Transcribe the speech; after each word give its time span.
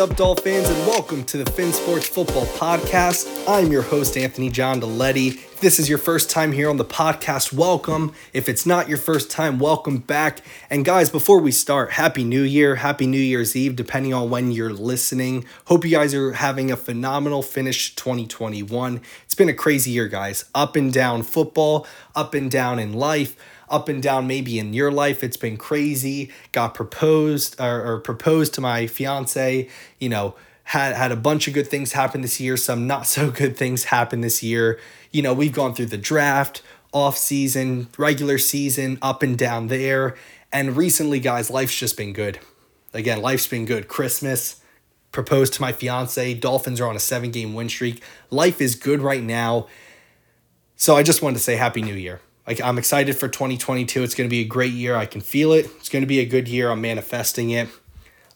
Up, 0.00 0.16
Dolphins, 0.16 0.66
and 0.66 0.86
welcome 0.86 1.24
to 1.24 1.36
the 1.36 1.50
Fin 1.50 1.74
Sports 1.74 2.08
Football 2.08 2.46
Podcast. 2.46 3.44
I'm 3.46 3.70
your 3.70 3.82
host, 3.82 4.16
Anthony 4.16 4.48
John 4.48 4.80
Deletti. 4.80 5.34
If 5.34 5.60
this 5.60 5.78
is 5.78 5.90
your 5.90 5.98
first 5.98 6.30
time 6.30 6.52
here 6.52 6.70
on 6.70 6.78
the 6.78 6.86
podcast, 6.86 7.52
welcome. 7.52 8.14
If 8.32 8.48
it's 8.48 8.64
not 8.64 8.88
your 8.88 8.96
first 8.96 9.30
time, 9.30 9.58
welcome 9.58 9.98
back. 9.98 10.40
And 10.70 10.86
guys, 10.86 11.10
before 11.10 11.38
we 11.38 11.52
start, 11.52 11.92
Happy 11.92 12.24
New 12.24 12.40
Year, 12.40 12.76
Happy 12.76 13.06
New 13.06 13.20
Year's 13.20 13.54
Eve, 13.54 13.76
depending 13.76 14.14
on 14.14 14.30
when 14.30 14.52
you're 14.52 14.72
listening. 14.72 15.44
Hope 15.66 15.84
you 15.84 15.90
guys 15.90 16.14
are 16.14 16.32
having 16.32 16.70
a 16.70 16.78
phenomenal 16.78 17.42
finish 17.42 17.94
2021. 17.94 19.02
It's 19.24 19.34
been 19.34 19.50
a 19.50 19.54
crazy 19.54 19.90
year, 19.90 20.08
guys. 20.08 20.46
Up 20.54 20.76
and 20.76 20.90
down 20.90 21.24
football, 21.24 21.86
up 22.16 22.32
and 22.32 22.50
down 22.50 22.78
in 22.78 22.94
life 22.94 23.36
up 23.70 23.88
and 23.88 24.02
down 24.02 24.26
maybe 24.26 24.58
in 24.58 24.74
your 24.74 24.90
life. 24.90 25.22
It's 25.22 25.36
been 25.36 25.56
crazy. 25.56 26.30
Got 26.52 26.74
proposed 26.74 27.60
or, 27.60 27.84
or 27.84 28.00
proposed 28.00 28.54
to 28.54 28.60
my 28.60 28.86
fiance 28.86 29.68
you 29.98 30.08
know 30.08 30.34
had 30.64 30.94
had 30.94 31.12
a 31.12 31.16
bunch 31.16 31.48
of 31.48 31.54
good 31.54 31.66
things 31.66 31.92
happen 31.92 32.20
this 32.22 32.38
year 32.38 32.56
some 32.56 32.86
not 32.86 33.06
so 33.06 33.30
good 33.42 33.56
things 33.56 33.84
happen 33.84 34.20
this 34.20 34.42
year. 34.42 34.78
You 35.10 35.22
know 35.22 35.32
we've 35.32 35.52
gone 35.52 35.74
through 35.74 35.86
the 35.86 35.98
draft 35.98 36.62
off 36.92 37.16
season 37.16 37.88
regular 37.96 38.38
season 38.38 38.98
up 39.00 39.22
and 39.22 39.38
down 39.38 39.68
there. 39.68 40.16
And 40.52 40.76
recently 40.76 41.20
guys 41.20 41.50
life's 41.50 41.78
just 41.78 41.96
been 41.96 42.12
good. 42.12 42.40
Again 42.92 43.22
life's 43.22 43.46
been 43.46 43.64
good. 43.64 43.88
Christmas 43.88 44.60
proposed 45.12 45.54
to 45.54 45.62
my 45.62 45.72
fiance. 45.72 46.34
Dolphins 46.34 46.80
are 46.80 46.88
on 46.88 46.96
a 46.96 47.00
seven 47.00 47.30
game 47.30 47.54
win 47.54 47.68
streak. 47.68 48.02
Life 48.30 48.60
is 48.60 48.74
good 48.74 49.00
right 49.00 49.22
now. 49.22 49.66
So 50.76 50.96
i 50.96 51.02
just 51.02 51.20
wanted 51.20 51.36
to 51.36 51.42
say 51.42 51.56
happy 51.56 51.82
new 51.82 51.94
year 51.94 52.20
like 52.46 52.60
I'm 52.60 52.78
excited 52.78 53.16
for 53.16 53.28
2022. 53.28 54.02
It's 54.02 54.14
going 54.14 54.28
to 54.28 54.30
be 54.30 54.40
a 54.40 54.46
great 54.46 54.72
year. 54.72 54.96
I 54.96 55.06
can 55.06 55.20
feel 55.20 55.52
it. 55.52 55.66
It's 55.76 55.88
going 55.88 56.02
to 56.02 56.06
be 56.06 56.20
a 56.20 56.26
good 56.26 56.48
year. 56.48 56.70
I'm 56.70 56.80
manifesting 56.80 57.50
it. 57.50 57.68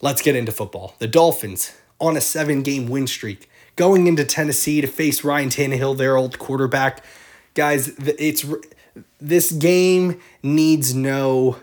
Let's 0.00 0.22
get 0.22 0.36
into 0.36 0.52
football. 0.52 0.94
The 0.98 1.08
Dolphins 1.08 1.72
on 2.00 2.16
a 2.16 2.20
seven 2.20 2.62
game 2.62 2.88
win 2.88 3.06
streak, 3.06 3.48
going 3.76 4.06
into 4.06 4.24
Tennessee 4.24 4.80
to 4.80 4.86
face 4.86 5.24
Ryan 5.24 5.48
Tannehill, 5.48 5.96
their 5.96 6.16
old 6.16 6.38
quarterback. 6.38 7.04
Guys, 7.54 7.88
it's 7.98 8.44
this 9.20 9.50
game 9.52 10.20
needs 10.42 10.94
no 10.94 11.58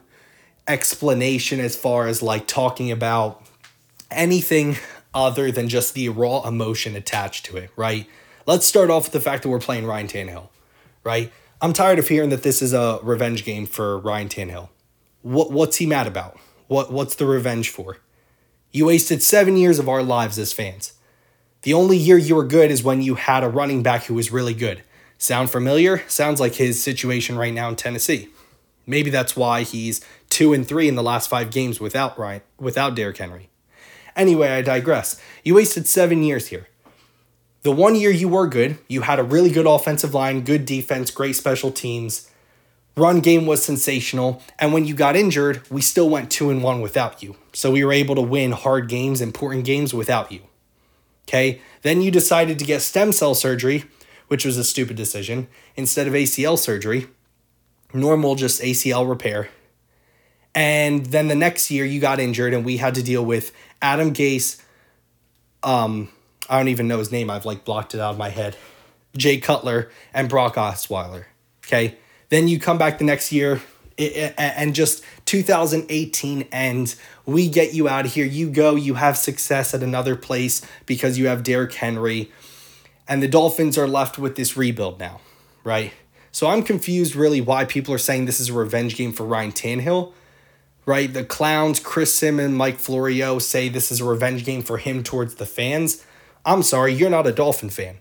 explanation 0.68 1.60
as 1.60 1.76
far 1.76 2.08
as 2.08 2.22
like 2.22 2.48
talking 2.48 2.92
about 2.92 3.44
anything 4.10 4.78
other 5.14 5.52
than 5.52 5.68
just 5.68 5.94
the 5.94 6.10
raw 6.10 6.42
emotion 6.48 6.96
attached 6.96 7.46
to 7.46 7.58
it, 7.58 7.70
right? 7.76 8.08
Let's 8.46 8.66
start 8.66 8.90
off 8.90 9.04
with 9.04 9.14
the 9.14 9.22
fact 9.22 9.44
that 9.44 9.50
we're 9.50 9.60
playing 9.60 9.86
Ryan 9.86 10.08
Tannehill, 10.08 10.48
right? 11.04 11.32
I'm 11.64 11.74
tired 11.74 12.00
of 12.00 12.08
hearing 12.08 12.32
that 12.32 12.42
this 12.42 12.60
is 12.64 12.74
a 12.74 13.00
revenge 13.04 13.46
game 13.46 13.68
for 13.68 14.00
Ryan 14.00 14.30
Tannehill. 14.30 14.70
What 15.22 15.52
what's 15.52 15.78
he 15.78 15.86
mad 15.86 16.08
about? 16.08 16.40
What 16.68 16.92
what's 16.92 17.14
the 17.14 17.28
revenge 17.28 17.70
for? 17.70 17.98
You 18.72 18.88
wasted 18.88 19.22
seven 19.22 19.58
years 19.58 19.78
of 19.78 19.88
our 19.88 20.02
lives 20.02 20.40
as 20.40 20.54
fans. 20.54 20.94
The 21.62 21.76
only 21.76 21.98
year 21.98 22.18
you 22.18 22.36
were 22.36 22.48
good 22.48 22.72
is 22.72 22.82
when 22.82 23.04
you 23.04 23.14
had 23.14 23.44
a 23.44 23.48
running 23.48 23.84
back 23.84 24.06
who 24.06 24.16
was 24.16 24.32
really 24.32 24.56
good. 24.56 24.82
Sound 25.20 25.52
familiar? 25.52 26.02
Sounds 26.08 26.40
like 26.40 26.56
his 26.56 26.82
situation 26.82 27.38
right 27.38 27.54
now 27.54 27.70
in 27.70 27.76
Tennessee. 27.76 28.30
Maybe 28.88 29.12
that's 29.12 29.36
why 29.36 29.62
he's 29.62 30.04
two 30.30 30.54
and 30.54 30.68
three 30.68 30.88
in 30.88 30.96
the 30.96 31.04
last 31.04 31.30
five 31.30 31.52
games 31.52 31.80
without 31.80 32.18
Ryan, 32.18 32.42
without 32.60 32.96
Derrick 32.96 33.18
Henry. 33.18 33.52
Anyway, 34.16 34.50
I 34.50 34.64
digress. 34.64 35.22
You 35.44 35.54
wasted 35.54 35.86
seven 35.86 36.24
years 36.24 36.48
here. 36.48 36.70
The 37.64 37.72
one 37.72 37.96
year 37.96 38.10
you 38.10 38.28
were 38.28 38.48
good, 38.48 38.80
you 38.88 39.02
had 39.02 39.20
a 39.20 39.24
really 39.24 39.52
good 39.52 39.68
offensive 39.68 40.14
line, 40.14 40.42
good 40.42 40.66
defense, 40.66 41.12
great 41.12 41.36
special 41.36 41.72
teams. 41.72 42.30
Run 42.98 43.20
game 43.20 43.46
was 43.46 43.64
sensational, 43.64 44.42
and 44.60 44.74
when 44.74 44.86
you 44.86 44.96
got 44.96 45.16
injured, 45.16 45.62
we 45.70 45.82
still 45.82 46.10
went 46.10 46.32
2 46.32 46.50
and 46.50 46.64
1 46.64 46.82
without 46.82 47.22
you. 47.24 47.38
So 47.54 47.72
we 47.72 47.86
were 47.86 47.94
able 47.94 48.16
to 48.16 48.22
win 48.22 48.52
hard 48.52 48.90
games, 48.90 49.22
important 49.22 49.64
games 49.64 49.94
without 49.94 50.32
you. 50.32 50.42
Okay? 51.28 51.62
Then 51.84 52.02
you 52.02 52.12
decided 52.12 52.60
to 52.60 52.66
get 52.66 52.82
stem 52.82 53.12
cell 53.12 53.36
surgery, 53.36 53.86
which 54.28 54.44
was 54.44 54.58
a 54.58 54.64
stupid 54.64 54.98
decision, 54.98 55.48
instead 55.76 56.08
of 56.08 56.14
ACL 56.14 56.58
surgery. 56.58 57.08
Normal 57.94 58.36
just 58.36 58.62
ACL 58.62 59.08
repair. 59.08 59.50
And 60.54 61.06
then 61.08 61.28
the 61.28 61.36
next 61.36 61.72
year 61.72 61.86
you 61.86 62.02
got 62.02 62.20
injured 62.20 62.54
and 62.54 62.66
we 62.66 62.78
had 62.78 62.96
to 62.96 63.04
deal 63.04 63.24
with 63.24 63.52
Adam 63.82 64.14
Gase 64.14 64.62
um 65.64 66.10
I 66.52 66.58
don't 66.58 66.68
even 66.68 66.90
know 66.90 67.00
his 67.00 67.14
name. 67.14 67.30
I've 67.30 67.46
like 67.46 67.64
blocked 67.64 67.96
it 67.96 68.02
out 68.02 68.12
of 68.12 68.18
my 68.18 68.30
head. 68.30 68.58
Jay 69.16 69.38
Cutler 69.38 69.90
and 70.14 70.28
Brock 70.28 70.56
Osweiler. 70.56 71.26
Okay. 71.66 71.96
Then 72.28 72.50
you 72.50 72.60
come 72.60 72.78
back 72.78 72.98
the 72.98 73.06
next 73.06 73.32
year 73.32 73.62
and 73.98 74.76
just 74.76 75.04
2018 75.26 76.42
ends. 76.52 76.98
We 77.26 77.48
get 77.48 77.74
you 77.74 77.88
out 77.88 78.06
of 78.06 78.14
here. 78.14 78.26
You 78.26 78.50
go, 78.50 78.76
you 78.76 78.96
have 78.96 79.18
success 79.18 79.74
at 79.74 79.82
another 79.82 80.18
place 80.18 80.62
because 80.86 81.18
you 81.18 81.28
have 81.28 81.42
Derrick 81.42 81.74
Henry. 81.74 82.30
And 83.08 83.24
the 83.24 83.30
Dolphins 83.30 83.78
are 83.78 83.88
left 83.88 84.18
with 84.18 84.36
this 84.36 84.58
rebuild 84.58 85.00
now, 85.00 85.22
right? 85.64 85.94
So 86.34 86.48
I'm 86.48 86.64
confused 86.64 87.16
really 87.16 87.40
why 87.40 87.64
people 87.64 87.94
are 87.94 87.98
saying 87.98 88.26
this 88.26 88.42
is 88.42 88.50
a 88.50 88.54
revenge 88.54 88.96
game 88.98 89.14
for 89.14 89.26
Ryan 89.26 89.52
Tannehill, 89.52 90.14
right? 90.86 91.14
The 91.14 91.24
clowns, 91.24 91.80
Chris 91.80 92.14
Simmons, 92.14 92.54
Mike 92.54 92.78
Florio 92.78 93.40
say 93.40 93.70
this 93.70 93.92
is 93.92 94.02
a 94.02 94.06
revenge 94.06 94.44
game 94.46 94.64
for 94.64 94.78
him 94.78 95.04
towards 95.04 95.36
the 95.36 95.46
fans. 95.46 96.06
I'm 96.46 96.64
sorry, 96.64 96.94
you're 96.94 97.10
not 97.10 97.28
a 97.28 97.32
Dolphin 97.32 97.70
fan. 97.70 97.98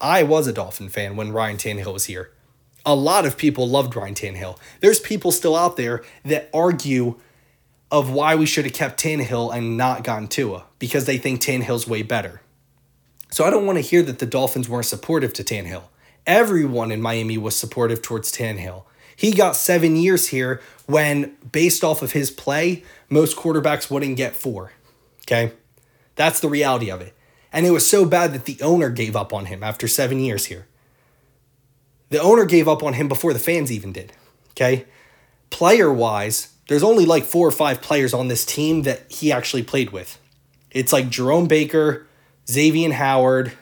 I 0.00 0.24
was 0.24 0.46
a 0.46 0.52
Dolphin 0.52 0.88
fan 0.88 1.14
when 1.14 1.32
Ryan 1.32 1.56
Tannehill 1.56 1.92
was 1.92 2.06
here. 2.06 2.32
A 2.84 2.94
lot 2.94 3.24
of 3.24 3.36
people 3.36 3.68
loved 3.68 3.94
Ryan 3.94 4.14
Tannehill. 4.14 4.58
There's 4.80 4.98
people 4.98 5.30
still 5.30 5.54
out 5.54 5.76
there 5.76 6.02
that 6.24 6.50
argue 6.52 7.20
of 7.92 8.10
why 8.10 8.34
we 8.34 8.46
should 8.46 8.64
have 8.64 8.74
kept 8.74 9.00
Tannehill 9.00 9.54
and 9.54 9.76
not 9.76 10.02
gotten 10.02 10.26
Tua 10.26 10.64
because 10.80 11.04
they 11.04 11.18
think 11.18 11.40
Tannehill's 11.40 11.86
way 11.86 12.02
better. 12.02 12.40
So 13.30 13.44
I 13.44 13.50
don't 13.50 13.66
want 13.66 13.78
to 13.78 13.82
hear 13.82 14.02
that 14.02 14.18
the 14.18 14.26
Dolphins 14.26 14.68
weren't 14.68 14.86
supportive 14.86 15.32
to 15.34 15.44
Tannehill. 15.44 15.84
Everyone 16.26 16.90
in 16.90 17.00
Miami 17.00 17.38
was 17.38 17.54
supportive 17.54 18.02
towards 18.02 18.32
Tannehill. 18.32 18.84
He 19.14 19.30
got 19.30 19.56
seven 19.56 19.94
years 19.94 20.28
here 20.28 20.60
when, 20.86 21.36
based 21.52 21.84
off 21.84 22.02
of 22.02 22.12
his 22.12 22.30
play, 22.30 22.82
most 23.08 23.36
quarterbacks 23.36 23.90
wouldn't 23.90 24.16
get 24.16 24.34
four. 24.34 24.72
Okay? 25.22 25.52
That's 26.16 26.40
the 26.40 26.48
reality 26.48 26.90
of 26.90 27.00
it. 27.00 27.14
And 27.52 27.66
it 27.66 27.70
was 27.70 27.88
so 27.88 28.04
bad 28.04 28.32
that 28.32 28.46
the 28.46 28.58
owner 28.62 28.88
gave 28.88 29.14
up 29.14 29.32
on 29.32 29.46
him 29.46 29.62
after 29.62 29.86
seven 29.86 30.18
years 30.20 30.46
here. 30.46 30.66
The 32.08 32.20
owner 32.20 32.44
gave 32.44 32.68
up 32.68 32.82
on 32.82 32.94
him 32.94 33.08
before 33.08 33.32
the 33.32 33.38
fans 33.38 33.70
even 33.70 33.92
did. 33.92 34.12
Okay? 34.50 34.86
Player 35.50 35.92
wise, 35.92 36.54
there's 36.68 36.82
only 36.82 37.04
like 37.04 37.24
four 37.24 37.46
or 37.46 37.52
five 37.52 37.82
players 37.82 38.14
on 38.14 38.28
this 38.28 38.44
team 38.44 38.82
that 38.82 39.10
he 39.10 39.30
actually 39.30 39.62
played 39.62 39.90
with. 39.90 40.18
It's 40.70 40.92
like 40.92 41.10
Jerome 41.10 41.46
Baker, 41.46 42.06
Xavier 42.48 42.92
Howard, 42.92 43.52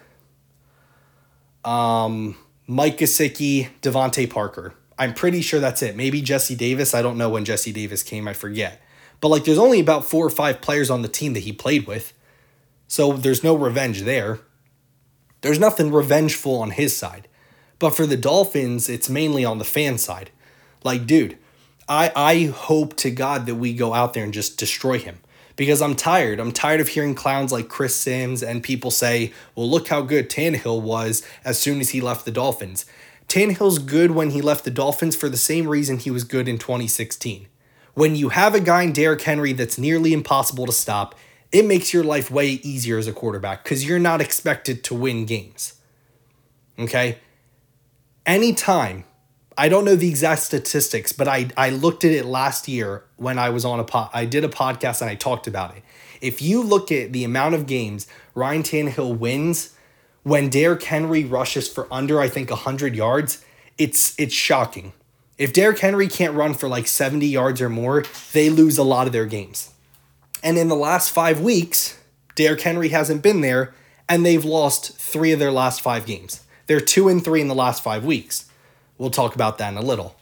um, 1.65 2.37
Mike 2.67 2.99
Gesicki, 2.99 3.69
DeVante 3.83 4.31
Parker. 4.31 4.75
I'm 4.99 5.15
pretty 5.15 5.41
sure 5.41 5.61
that's 5.61 5.83
it. 5.83 5.97
Maybe 5.97 6.23
Jesse 6.23 6.55
Davis. 6.55 6.95
I 6.95 7.03
don't 7.03 7.19
know 7.19 7.31
when 7.31 7.45
Jesse 7.45 7.73
Davis 7.73 8.03
came. 8.03 8.29
I 8.29 8.33
forget. 8.33 8.81
But 9.21 9.29
like, 9.29 9.45
there's 9.45 9.59
only 9.59 9.81
about 9.81 10.05
four 10.05 10.25
or 10.25 10.31
five 10.31 10.61
players 10.61 10.91
on 10.91 11.03
the 11.03 11.09
team 11.09 11.33
that 11.33 11.41
he 11.41 11.53
played 11.53 11.87
with. 11.87 12.13
So 12.91 13.13
there's 13.13 13.45
no 13.45 13.55
revenge 13.55 14.03
there. 14.03 14.41
There's 15.43 15.61
nothing 15.61 15.93
revengeful 15.93 16.57
on 16.57 16.73
his 16.73 16.95
side. 16.97 17.29
But 17.79 17.95
for 17.95 18.05
the 18.05 18.17
Dolphins, 18.17 18.89
it's 18.89 19.09
mainly 19.09 19.45
on 19.45 19.59
the 19.59 19.65
fan 19.65 19.97
side. 19.97 20.31
Like, 20.83 21.07
dude, 21.07 21.39
I, 21.89 22.11
I 22.17 22.45
hope 22.47 22.97
to 22.97 23.13
God 23.13 23.47
that 23.47 23.55
we 23.55 23.75
go 23.75 23.95
out 23.95 24.13
there 24.13 24.25
and 24.25 24.35
just 24.35 24.59
destroy 24.59 24.99
him 24.99 25.21
because 25.55 25.81
I'm 25.81 25.95
tired. 25.95 26.41
I'm 26.41 26.51
tired 26.51 26.81
of 26.81 26.89
hearing 26.89 27.15
clowns 27.15 27.53
like 27.53 27.69
Chris 27.69 27.95
Sims 27.95 28.43
and 28.43 28.61
people 28.61 28.91
say, 28.91 29.33
well, 29.55 29.71
look 29.71 29.87
how 29.87 30.03
good 30.03 30.29
Tannehill 30.29 30.83
was 30.83 31.25
as 31.45 31.61
soon 31.61 31.79
as 31.79 31.91
he 31.91 32.01
left 32.01 32.25
the 32.25 32.33
Dolphins. 32.33 32.87
Tannehill's 33.29 33.79
good 33.79 34.11
when 34.11 34.31
he 34.31 34.43
left 34.43 34.65
the 34.65 34.71
Dolphins 34.73 35.15
for 35.15 35.29
the 35.29 35.37
same 35.37 35.69
reason 35.69 35.99
he 35.99 36.11
was 36.11 36.25
good 36.25 36.49
in 36.49 36.59
2016. 36.59 37.47
When 37.95 38.17
you 38.17 38.31
have 38.31 38.57
a 38.57 38.61
guy 38.61 38.83
in 38.83 38.93
Derrick 38.93 39.23
Henry 39.23 39.53
that's 39.53 39.79
nearly 39.79 40.13
impossible 40.13 40.67
to 40.67 40.73
stop, 40.73 41.15
it 41.53 41.65
makes 41.65 41.93
your 41.93 42.05
life 42.05 42.31
way 42.31 42.49
easier 42.49 42.99
as 42.99 43.07
a 43.07 43.13
quarterback 43.13 43.65
because 43.65 43.85
you're 43.85 43.99
not 43.99 44.21
expected 44.21 44.85
to 44.85 44.95
win 44.95 45.25
games. 45.25 45.75
Okay? 46.79 47.19
Anytime, 48.25 49.05
I 49.59 49.69
don't 49.69 49.85
know 49.85 49.97
the 49.97 50.09
exact 50.09 50.43
statistics, 50.43 51.13
but 51.13 51.27
I, 51.27 51.51
I 51.57 51.71
looked 51.71 52.05
at 52.05 52.13
it 52.13 52.25
last 52.25 52.69
year 52.69 53.05
when 53.17 53.39
I 53.39 53.51
was 53.51 53.65
on 53.65 53.81
a 53.81 53.85
pod. 53.85 54.11
I 54.13 54.25
did 54.25 54.45
a 54.45 54.49
podcast 54.49 55.01
and 55.01 55.11
I 55.11 55.17
talked 55.17 55.47
about 55.47 55.77
it. 55.77 55.83
If 56.21 56.41
you 56.41 56.63
look 56.63 56.93
at 56.93 57.13
the 57.13 57.25
amount 57.25 57.55
of 57.55 57.67
games 57.67 58.07
Ryan 58.35 58.63
Tannehill 58.63 59.19
wins 59.19 59.75
when 60.23 60.51
Derrick 60.51 60.83
Henry 60.83 61.25
rushes 61.25 61.69
for 61.69 61.93
under, 61.93 62.21
I 62.21 62.29
think, 62.29 62.51
100 62.51 62.95
yards, 62.95 63.45
it's 63.79 64.19
it's 64.19 64.35
shocking. 64.35 64.93
If 65.39 65.55
Derrick 65.55 65.79
Henry 65.79 66.07
can't 66.07 66.35
run 66.35 66.53
for 66.53 66.69
like 66.69 66.87
70 66.87 67.27
yards 67.27 67.63
or 67.63 67.71
more, 67.71 68.05
they 68.33 68.51
lose 68.51 68.77
a 68.77 68.83
lot 68.83 69.07
of 69.07 69.13
their 69.15 69.25
games. 69.25 69.71
And 70.43 70.59
in 70.59 70.69
the 70.69 70.77
last 70.77 71.11
five 71.11 71.41
weeks, 71.41 71.99
Derrick 72.35 72.63
Henry 72.63 72.89
hasn't 72.89 73.23
been 73.23 73.41
there, 73.41 73.75
and 74.09 74.25
they've 74.25 74.45
lost 74.45 74.97
three 74.97 75.33
of 75.33 75.39
their 75.39 75.53
last 75.53 75.81
five 75.81 76.07
games. 76.07 76.43
They're 76.67 76.81
two 76.81 77.09
and 77.09 77.23
three 77.23 77.41
in 77.41 77.49
the 77.49 77.55
last 77.55 77.83
five 77.83 78.05
weeks. 78.05 78.47
We'll 78.99 79.11
talk 79.11 79.35
about 79.35 79.59
that 79.59 79.73
in 79.73 79.79
a 79.79 79.83
little. 79.83 80.17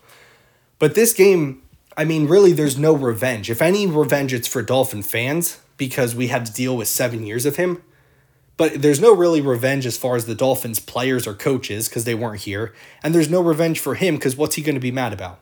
But 0.79 0.95
this 0.95 1.13
game, 1.13 1.63
I 1.97 2.05
mean, 2.05 2.29
really, 2.29 2.53
there's 2.53 2.79
no 2.79 2.93
revenge. 2.93 3.51
If 3.51 3.61
any 3.61 3.87
revenge, 3.87 4.33
it's 4.33 4.49
for 4.49 4.63
Dolphin 4.63 5.03
fans. 5.03 5.59
because 5.79 6.15
we 6.15 6.27
had 6.27 6.45
to 6.45 6.53
deal 6.53 6.77
with 6.77 6.89
seven 6.89 7.25
years 7.25 7.47
of 7.47 7.57
him. 7.57 7.83
But 8.59 8.83
there's 8.83 9.01
no 9.01 9.15
really 9.15 9.41
revenge 9.41 9.87
as 9.87 9.97
far 9.97 10.17
as 10.17 10.27
the 10.27 10.35
Dolphins 10.35 10.81
players 10.81 11.27
or 11.27 11.33
coaches 11.33 11.89
because 11.89 12.05
they 12.05 12.15
weren't 12.17 12.41
here. 12.43 12.75
And 13.03 13.15
there's 13.15 13.31
no 13.31 13.41
revenge 13.41 13.79
for 13.79 13.95
him 13.95 14.17
because 14.17 14.37
what's 14.37 14.57
he 14.57 14.63
going 14.63 14.75
to 14.75 14.81
be 14.81 14.91
mad 14.91 15.13
about? 15.13 15.39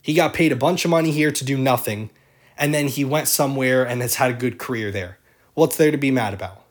He 0.00 0.14
got 0.14 0.32
paid 0.32 0.52
a 0.52 0.56
bunch 0.56 0.84
of 0.84 0.90
money 0.92 1.10
here 1.10 1.32
to 1.32 1.44
do 1.44 1.58
nothing. 1.58 2.10
And 2.58 2.72
then 2.72 2.88
he 2.88 3.04
went 3.04 3.28
somewhere 3.28 3.86
and 3.86 4.00
has 4.02 4.14
had 4.16 4.30
a 4.30 4.34
good 4.34 4.58
career 4.58 4.90
there. 4.90 5.18
What's 5.54 5.76
there 5.76 5.90
to 5.90 5.96
be 5.96 6.10
mad 6.10 6.34
about? 6.34 6.62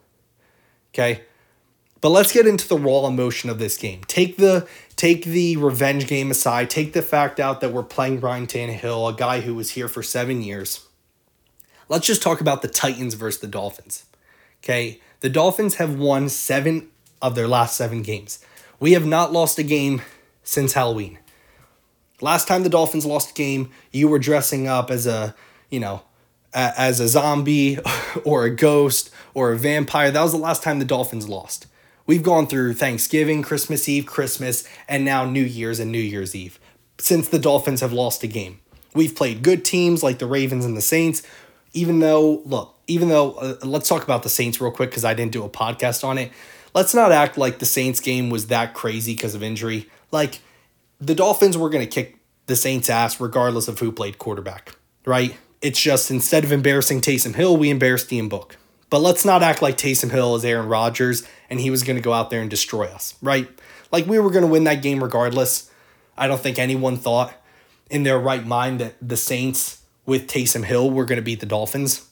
Okay. 0.94 1.22
But 2.02 2.10
let's 2.10 2.32
get 2.32 2.46
into 2.46 2.68
the 2.68 2.78
raw 2.78 3.08
emotion 3.08 3.50
of 3.50 3.58
this 3.58 3.78
game. 3.78 4.02
Take 4.08 4.38
the 4.38 4.68
take 4.96 5.26
the 5.26 5.58
revenge 5.58 6.08
game 6.08 6.30
aside. 6.30 6.70
Take 6.70 6.94
the 6.94 7.02
fact 7.02 7.40
out 7.40 7.62
that 7.62 7.74
we're 7.74 7.84
playing 7.84 8.20
Ryan 8.20 8.48
Tannehill, 8.48 9.12
a 9.12 9.18
guy 9.18 9.42
who 9.42 9.56
was 9.56 9.72
here 9.72 9.88
for 9.88 10.04
seven 10.04 10.44
years. 10.44 10.86
Let's 11.90 12.08
just 12.08 12.22
talk 12.22 12.42
about 12.42 12.62
the 12.62 12.68
Titans 12.68 13.16
versus 13.16 13.42
the 13.42 13.48
Dolphins. 13.48 14.06
Okay, 14.64 15.00
the 15.22 15.30
Dolphins 15.30 15.76
have 15.76 15.98
won 15.98 16.30
seven 16.30 16.90
of 17.22 17.36
their 17.36 17.48
last 17.48 17.76
seven 17.76 18.02
games. 18.02 18.44
We 18.80 18.94
have 18.94 19.06
not 19.06 19.34
lost 19.34 19.58
a 19.58 19.64
game 19.64 20.02
since 20.44 20.74
Halloween. 20.74 21.18
Last 22.22 22.48
time 22.48 22.64
the 22.64 22.70
Dolphins 22.70 23.06
lost 23.06 23.32
a 23.32 23.34
game, 23.34 23.72
you 23.92 24.08
were 24.08 24.20
dressing 24.20 24.68
up 24.68 24.90
as 24.90 25.08
a, 25.08 25.36
you 25.70 25.80
know, 25.80 26.02
as 26.54 27.00
a 27.00 27.08
zombie 27.08 27.80
or 28.24 28.46
a 28.46 28.50
ghost 28.50 29.10
or 29.34 29.52
a 29.52 29.58
vampire. 29.58 30.12
That 30.12 30.24
was 30.24 30.32
the 30.32 30.38
last 30.38 30.64
time 30.64 30.80
the 30.80 30.86
Dolphins 30.86 31.28
lost. 31.28 31.68
We've 32.08 32.24
gone 32.24 32.48
through 32.48 32.76
Thanksgiving, 32.76 33.42
Christmas 33.42 33.90
Eve, 33.90 34.06
Christmas, 34.06 34.68
and 34.88 35.04
now 35.04 35.26
New 35.26 35.44
Year's 35.44 35.80
and 35.80 35.92
New 35.92 35.98
Year's 35.98 36.36
Eve 36.36 36.60
since 37.00 37.28
the 37.28 37.40
Dolphins 37.40 37.82
have 37.82 37.92
lost 37.92 38.24
a 38.24 38.28
game. 38.28 38.60
We've 38.94 39.14
played 39.14 39.44
good 39.44 39.66
teams 39.66 40.04
like 40.04 40.20
the 40.20 40.28
Ravens 40.28 40.64
and 40.64 40.78
the 40.78 40.82
Saints, 40.82 41.24
even 41.74 42.00
though, 42.00 42.42
look, 42.46 42.80
even 42.88 43.10
though, 43.10 43.34
uh, 43.34 43.56
let's 43.64 43.90
talk 43.90 44.04
about 44.04 44.24
the 44.24 44.30
Saints 44.30 44.62
real 44.62 44.72
quick 44.72 44.92
because 44.92 45.04
I 45.04 45.14
didn't 45.14 45.34
do 45.34 45.44
a 45.44 45.50
podcast 45.50 46.04
on 46.04 46.18
it. 46.18 46.32
Let's 46.74 46.94
not 46.94 47.12
act 47.12 47.38
like 47.38 47.60
the 47.60 47.66
Saints 47.66 48.00
game 48.00 48.30
was 48.30 48.48
that 48.48 48.74
crazy 48.74 49.14
because 49.14 49.36
of 49.36 49.44
injury. 49.44 49.90
Like, 50.12 50.40
the 51.02 51.16
Dolphins 51.16 51.58
were 51.58 51.70
going 51.70 51.84
to 51.84 51.90
kick 51.90 52.18
the 52.46 52.56
Saints' 52.56 52.90
ass 52.90 53.20
regardless 53.20 53.68
of 53.68 53.80
who 53.80 53.92
played 53.92 54.18
quarterback, 54.18 54.78
right? 55.06 55.36
It's 55.66 55.82
just 55.82 56.12
instead 56.12 56.44
of 56.44 56.52
embarrassing 56.52 57.02
Taysom 57.02 57.34
Hill, 57.34 57.58
we 57.58 57.72
embarrassed 57.72 58.14
Ian 58.14 58.30
Book. 58.30 58.58
But 58.92 59.00
let's 59.00 59.26
not 59.26 59.42
act 59.42 59.64
like 59.64 59.80
Taysom 59.80 60.12
Hill 60.12 60.36
is 60.36 60.46
Aaron 60.46 60.68
Rodgers 60.68 61.28
and 61.50 61.60
he 61.60 61.72
was 61.72 61.82
going 61.82 61.96
to 61.96 62.04
go 62.04 62.14
out 62.14 62.30
there 62.30 62.40
and 62.40 62.52
destroy 62.52 62.86
us, 62.86 63.16
right? 63.20 63.50
Like 63.92 64.06
we 64.06 64.20
were 64.20 64.30
going 64.30 64.46
to 64.46 64.52
win 64.52 64.66
that 64.66 64.84
game 64.84 65.02
regardless. 65.02 65.72
I 66.16 66.28
don't 66.28 66.40
think 66.40 66.60
anyone 66.60 66.98
thought 66.98 67.34
in 67.90 68.04
their 68.04 68.20
right 68.20 68.46
mind 68.46 68.80
that 68.80 68.94
the 69.02 69.18
Saints 69.18 69.82
with 70.06 70.28
Taysom 70.28 70.66
Hill 70.66 70.92
were 70.92 71.04
going 71.04 71.16
to 71.16 71.24
beat 71.24 71.40
the 71.40 71.48
Dolphins. 71.48 72.08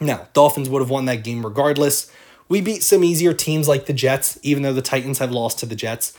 No, 0.00 0.28
Dolphins 0.32 0.68
would 0.68 0.80
have 0.80 0.88
won 0.88 1.06
that 1.06 1.24
game 1.24 1.44
regardless. 1.44 2.08
We 2.48 2.60
beat 2.60 2.84
some 2.84 3.02
easier 3.02 3.34
teams 3.34 3.66
like 3.66 3.86
the 3.86 3.94
Jets, 3.94 4.38
even 4.44 4.62
though 4.62 4.72
the 4.72 4.80
Titans 4.80 5.18
have 5.18 5.32
lost 5.32 5.58
to 5.58 5.66
the 5.66 5.74
Jets. 5.74 6.16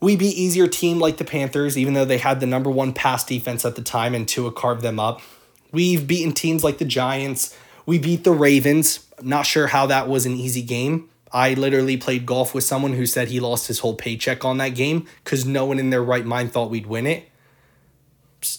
We 0.00 0.16
beat 0.16 0.36
easier 0.36 0.66
team 0.66 0.98
like 0.98 1.16
the 1.16 1.24
Panthers, 1.24 1.78
even 1.78 1.94
though 1.94 2.04
they 2.04 2.18
had 2.18 2.40
the 2.40 2.46
number 2.46 2.70
one 2.70 2.92
pass 2.92 3.24
defense 3.24 3.64
at 3.64 3.74
the 3.74 3.80
time 3.80 4.14
and 4.14 4.28
Tua 4.28 4.52
carved 4.52 4.82
them 4.82 5.00
up. 5.00 5.22
We've 5.74 6.06
beaten 6.06 6.32
teams 6.32 6.62
like 6.62 6.78
the 6.78 6.84
Giants. 6.84 7.54
We 7.84 7.98
beat 7.98 8.22
the 8.22 8.32
Ravens. 8.32 9.06
Not 9.20 9.44
sure 9.44 9.66
how 9.66 9.86
that 9.86 10.08
was 10.08 10.24
an 10.24 10.32
easy 10.32 10.62
game. 10.62 11.08
I 11.32 11.54
literally 11.54 11.96
played 11.96 12.26
golf 12.26 12.54
with 12.54 12.62
someone 12.62 12.92
who 12.92 13.06
said 13.06 13.26
he 13.26 13.40
lost 13.40 13.66
his 13.66 13.80
whole 13.80 13.96
paycheck 13.96 14.44
on 14.44 14.58
that 14.58 14.70
game 14.70 15.06
because 15.24 15.44
no 15.44 15.66
one 15.66 15.80
in 15.80 15.90
their 15.90 16.02
right 16.02 16.24
mind 16.24 16.52
thought 16.52 16.70
we'd 16.70 16.86
win 16.86 17.08
it. 17.08 17.28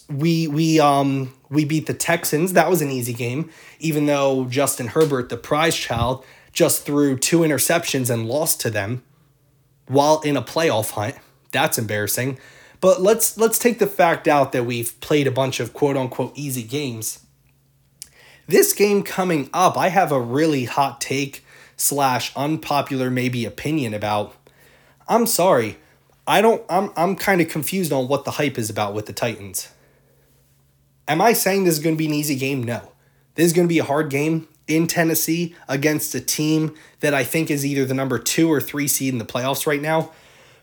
We 0.09 0.47
we 0.47 0.79
um 0.81 1.33
we 1.49 1.63
beat 1.63 1.85
the 1.85 1.93
Texans. 1.93 2.51
That 2.51 2.69
was 2.69 2.81
an 2.81 2.91
easy 2.91 3.13
game, 3.13 3.49
even 3.79 4.07
though 4.07 4.45
Justin 4.45 4.87
Herbert, 4.87 5.29
the 5.29 5.37
prize 5.37 5.77
child, 5.77 6.25
just 6.51 6.85
threw 6.85 7.17
two 7.17 7.39
interceptions 7.39 8.09
and 8.09 8.27
lost 8.27 8.59
to 8.61 8.69
them 8.69 9.03
while 9.87 10.19
in 10.21 10.35
a 10.35 10.41
playoff 10.41 10.91
hunt. 10.91 11.15
That's 11.53 11.77
embarrassing. 11.77 12.39
But 12.85 13.01
let's 13.01 13.35
let's 13.35 13.57
take 13.57 13.79
the 13.79 13.87
fact 13.87 14.27
out 14.27 14.51
that 14.51 14.65
we've 14.65 14.99
played 15.01 15.25
a 15.25 15.31
bunch 15.31 15.59
of 15.59 15.73
quote 15.73 15.97
unquote 15.97 16.33
easy 16.37 16.63
games 16.63 17.25
this 18.47 18.73
game 18.73 19.01
coming 19.01 19.49
up, 19.53 19.77
I 19.77 19.89
have 19.89 20.11
a 20.11 20.19
really 20.19 20.65
hot 20.65 21.01
take 21.01 21.43
slash 21.77 22.31
unpopular 22.35 23.09
maybe 23.09 23.43
opinion 23.43 23.93
about. 23.93 24.35
I'm 25.07 25.25
sorry. 25.25 25.77
I 26.27 26.41
don't 26.41 26.63
I'm 26.69 26.91
I'm 26.95 27.15
kind 27.15 27.41
of 27.41 27.49
confused 27.49 27.91
on 27.91 28.07
what 28.07 28.25
the 28.25 28.31
hype 28.31 28.57
is 28.57 28.69
about 28.69 28.93
with 28.93 29.07
the 29.07 29.13
Titans. 29.13 29.69
Am 31.07 31.21
I 31.21 31.33
saying 31.33 31.63
this 31.63 31.75
is 31.75 31.83
going 31.83 31.95
to 31.95 31.99
be 31.99 32.07
an 32.07 32.13
easy 32.13 32.35
game? 32.35 32.63
No. 32.63 32.91
This 33.35 33.47
is 33.47 33.53
going 33.53 33.67
to 33.67 33.73
be 33.73 33.79
a 33.79 33.83
hard 33.83 34.09
game 34.09 34.47
in 34.67 34.87
Tennessee 34.87 35.55
against 35.67 36.15
a 36.15 36.21
team 36.21 36.73
that 36.99 37.13
I 37.13 37.23
think 37.23 37.51
is 37.51 37.65
either 37.65 37.85
the 37.85 37.93
number 37.93 38.17
2 38.17 38.51
or 38.51 38.59
3 38.59 38.87
seed 38.87 39.13
in 39.13 39.19
the 39.19 39.25
playoffs 39.25 39.67
right 39.67 39.81
now. 39.81 40.11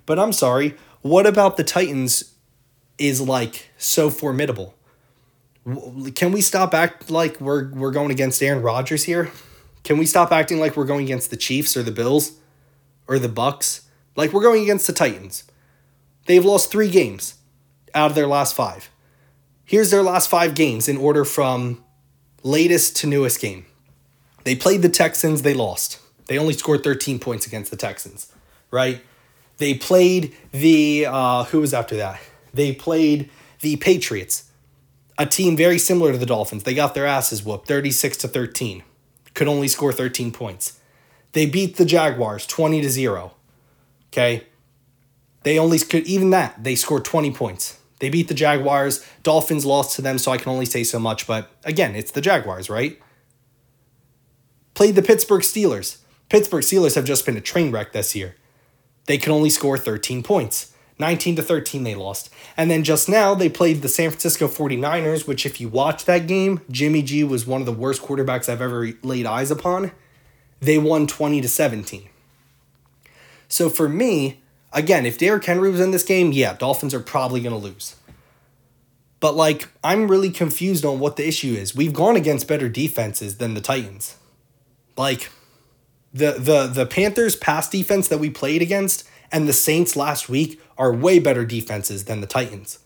But 0.05 0.19
I'm 0.19 0.33
sorry, 0.33 0.75
what 1.03 1.27
about 1.27 1.57
the 1.57 1.65
Titans 1.65 2.35
is 2.99 3.21
like 3.21 3.71
so 3.77 4.11
formidable? 4.11 4.75
Can 6.15 6.33
we 6.33 6.41
stop 6.41 6.75
act 6.75 7.11
like 7.11 7.41
we're 7.41 7.73
we're 7.73 7.93
going 7.93 8.11
against 8.11 8.43
Aaron 8.43 8.63
Rodgers 8.63 9.05
here? 9.05 9.31
Can 9.85 9.99
we 9.99 10.07
stop 10.07 10.33
acting 10.33 10.59
like 10.59 10.77
we're 10.77 10.87
going 10.87 11.05
against 11.05 11.31
the 11.31 11.37
Chiefs 11.37 11.77
or 11.77 11.83
the 11.83 11.93
Bills 11.93 12.33
or 13.07 13.19
the 13.19 13.29
Bucs? 13.29 13.83
Like 14.17 14.33
we're 14.33 14.43
going 14.43 14.63
against 14.63 14.87
the 14.87 14.93
Titans. 14.93 15.45
They've 16.27 16.45
lost 16.45 16.71
3 16.71 16.89
games 16.89 17.35
out 17.95 18.11
of 18.11 18.15
their 18.15 18.29
last 18.29 18.55
5. 18.55 18.91
Here's 19.65 19.91
their 19.91 20.03
last 20.03 20.29
5 20.31 20.55
games 20.55 20.89
in 20.89 20.97
order 20.97 21.25
from 21.25 21.85
latest 22.43 22.97
to 22.99 23.07
newest 23.07 23.41
game. 23.41 23.67
They 24.45 24.55
played 24.55 24.83
the 24.83 24.89
Texans, 24.89 25.43
they 25.43 25.55
lost. 25.55 26.01
They 26.27 26.39
only 26.39 26.55
scored 26.55 26.85
13 26.85 27.19
points 27.19 27.47
against 27.47 27.71
the 27.71 27.77
Texans, 27.77 28.33
right? 28.71 29.01
They 29.62 29.75
played 29.75 30.35
the 30.50 31.06
uh 31.09 31.44
who 31.44 31.61
was 31.61 31.73
after 31.73 31.97
that? 31.97 32.20
They 32.53 32.73
played 32.73 33.31
the 33.61 33.76
Patriots 33.76 34.50
a 35.17 35.25
team 35.25 35.56
very 35.56 35.79
similar 35.79 36.11
to 36.11 36.19
the 36.19 36.26
Dolphins. 36.26 36.64
They 36.64 36.75
got 36.75 36.94
their 36.94 37.06
asses 37.06 37.44
whooped 37.44 37.69
36 37.69 38.17
to 38.19 38.29
13. 38.29 38.82
Could 39.35 39.47
only 39.47 39.69
score 39.69 39.93
13 39.93 40.32
points. 40.32 40.81
They 41.31 41.46
beat 41.46 41.77
the 41.77 41.84
Jaguars 41.84 42.44
20 42.44 42.81
to 42.81 42.91
0. 42.91 43.34
Okay? 44.08 44.48
They 45.44 45.60
only 45.60 45.79
could 45.79 46.08
even 46.08 46.31
that, 46.31 46.65
they 46.65 46.75
scored 46.75 47.05
20 47.05 47.31
points. 47.31 47.79
They 48.01 48.10
beat 48.10 48.27
the 48.27 48.34
Jaguars. 48.34 49.06
Dolphins 49.22 49.65
lost 49.65 49.94
to 49.94 50.03
them, 50.03 50.19
so 50.19 50.32
I 50.32 50.39
can 50.39 50.51
only 50.51 50.67
say 50.67 50.82
so 50.82 50.98
much, 50.98 51.29
but 51.29 51.53
again, 51.65 51.94
it's 51.94 52.10
the 52.10 52.20
Jaguars, 52.20 52.69
right? 52.69 53.01
Played 54.75 54.96
the 54.96 55.03
Pittsburgh 55.03 55.43
Steelers. 55.43 55.98
Pittsburgh 56.29 56.65
Steelers 56.65 56.96
have 56.96 57.05
just 57.05 57.25
been 57.25 57.37
a 57.37 57.41
train 57.41 57.70
wreck 57.70 57.93
this 57.93 58.17
year. 58.17 58.34
They 59.06 59.19
can 59.19 59.32
only 59.32 59.51
score 59.51 59.79
13 59.79 60.23
points. 60.23 60.73
19 60.99 61.37
to 61.37 61.43
13 61.43 61.82
they 61.82 61.94
lost. 61.94 62.31
And 62.56 62.71
then 62.71 62.85
just 62.85 63.09
now 63.09 63.35
they 63.35 63.49
played 63.49 63.82
the 63.82 63.89
San 63.89 64.11
Francisco 64.11 64.47
49ers, 64.47 65.27
which 65.27 65.44
if 65.44 65.61
you 65.61 65.69
watch 65.69 66.05
that 66.05 66.27
game, 66.27 66.61
Jimmy 66.71 67.03
G 67.03 67.25
was 67.25 67.47
one 67.47 67.61
of 67.61 67.67
the 67.67 67.73
worst 67.73 68.03
quarterbacks 68.03 68.49
I've 68.49 68.63
ever 68.63 68.93
laid 69.03 69.27
eyes 69.27 69.51
upon. 69.51 69.93
They 70.61 70.79
won 70.79 71.06
20 71.06 71.41
to 71.41 71.49
17. 71.49 72.09
So 73.49 73.69
for 73.69 73.89
me, 73.89 74.41
again, 74.73 75.05
if 75.05 75.19
Derrick 75.19 75.44
Henry 75.44 75.71
was 75.71 75.81
in 75.81 75.91
this 75.91 76.05
game, 76.05 76.31
yeah, 76.31 76.55
Dolphins 76.55 76.94
are 76.94 77.01
probably 77.01 77.41
going 77.41 77.55
to 77.55 77.59
lose. 77.59 77.97
But 79.19 79.35
like 79.35 79.69
I'm 79.82 80.09
really 80.09 80.31
confused 80.31 80.85
on 80.85 81.01
what 81.01 81.17
the 81.17 81.27
issue 81.27 81.55
is. 81.55 81.75
We've 81.75 81.93
gone 81.93 82.17
against 82.17 82.49
better 82.49 82.69
defenses 82.69 83.39
than 83.39 83.55
the 83.55 83.61
Titans. 83.61 84.17
Like 84.97 85.31
the 86.13 86.33
the 86.33 86.67
the 86.67 86.87
Panthers 86.87 87.37
pass 87.37 87.69
defense 87.69 88.09
that 88.09 88.19
we 88.19 88.31
played 88.31 88.63
against 88.63 89.09
and 89.33 89.49
the 89.49 89.53
Saints 89.53 89.97
last 89.97 90.29
week 90.29 90.61
are 90.77 90.93
way 90.93 91.19
better 91.19 91.45
defenses 91.45 92.05
than 92.05 92.21
the 92.21 92.27
Titans. 92.27 92.79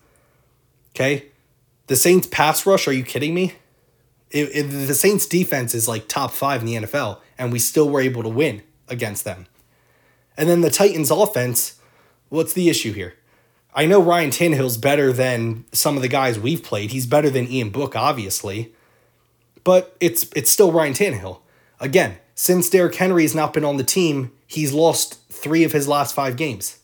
Okay? 0.95 1.27
The 1.89 1.97
Saints 1.97 2.29
pass 2.29 2.65
rush, 2.65 2.87
are 2.87 2.93
you 2.93 3.03
kidding 3.03 3.35
me? 3.35 3.55
It, 4.31 4.51
it, 4.55 4.63
the 4.87 4.95
Saints 4.95 5.27
defense 5.27 5.75
is 5.75 5.89
like 5.89 6.09
top 6.09 6.31
five 6.31 6.61
in 6.61 6.67
the 6.67 6.75
NFL, 6.75 7.21
and 7.37 7.53
we 7.53 7.59
still 7.59 7.89
were 7.89 8.01
able 8.01 8.23
to 8.23 8.29
win 8.29 8.63
against 8.89 9.25
them. 9.25 9.47
And 10.37 10.49
then 10.49 10.61
the 10.61 10.71
Titans 10.71 11.11
offense, 11.11 11.81
what's 12.29 12.53
the 12.53 12.69
issue 12.69 12.93
here? 12.93 13.15
I 13.75 13.87
know 13.87 14.01
Ryan 14.01 14.31
Tannehill's 14.31 14.79
better 14.79 15.13
than 15.13 15.65
some 15.73 15.97
of 15.97 16.03
the 16.03 16.09
guys 16.09 16.39
we've 16.39 16.63
played. 16.63 16.93
He's 16.93 17.07
better 17.07 17.29
than 17.29 17.47
Ian 17.47 17.71
Book, 17.71 17.95
obviously. 17.95 18.73
But 19.65 19.97
it's 20.01 20.31
it's 20.35 20.51
still 20.51 20.73
Ryan 20.73 20.95
Tannehill. 20.95 21.41
Again, 21.79 22.17
since 22.37 22.69
Derrick 22.69 22.95
Henry 22.95 23.23
has 23.23 23.35
not 23.35 23.55
been 23.55 23.65
on 23.65 23.79
the 23.79 23.83
team, 23.83 24.31
he's 24.47 24.75
lost 24.75 25.19
three 25.33 25.65
of 25.65 25.73
his 25.73 25.89
last 25.89 26.15
five 26.15 26.37
games. 26.37 26.79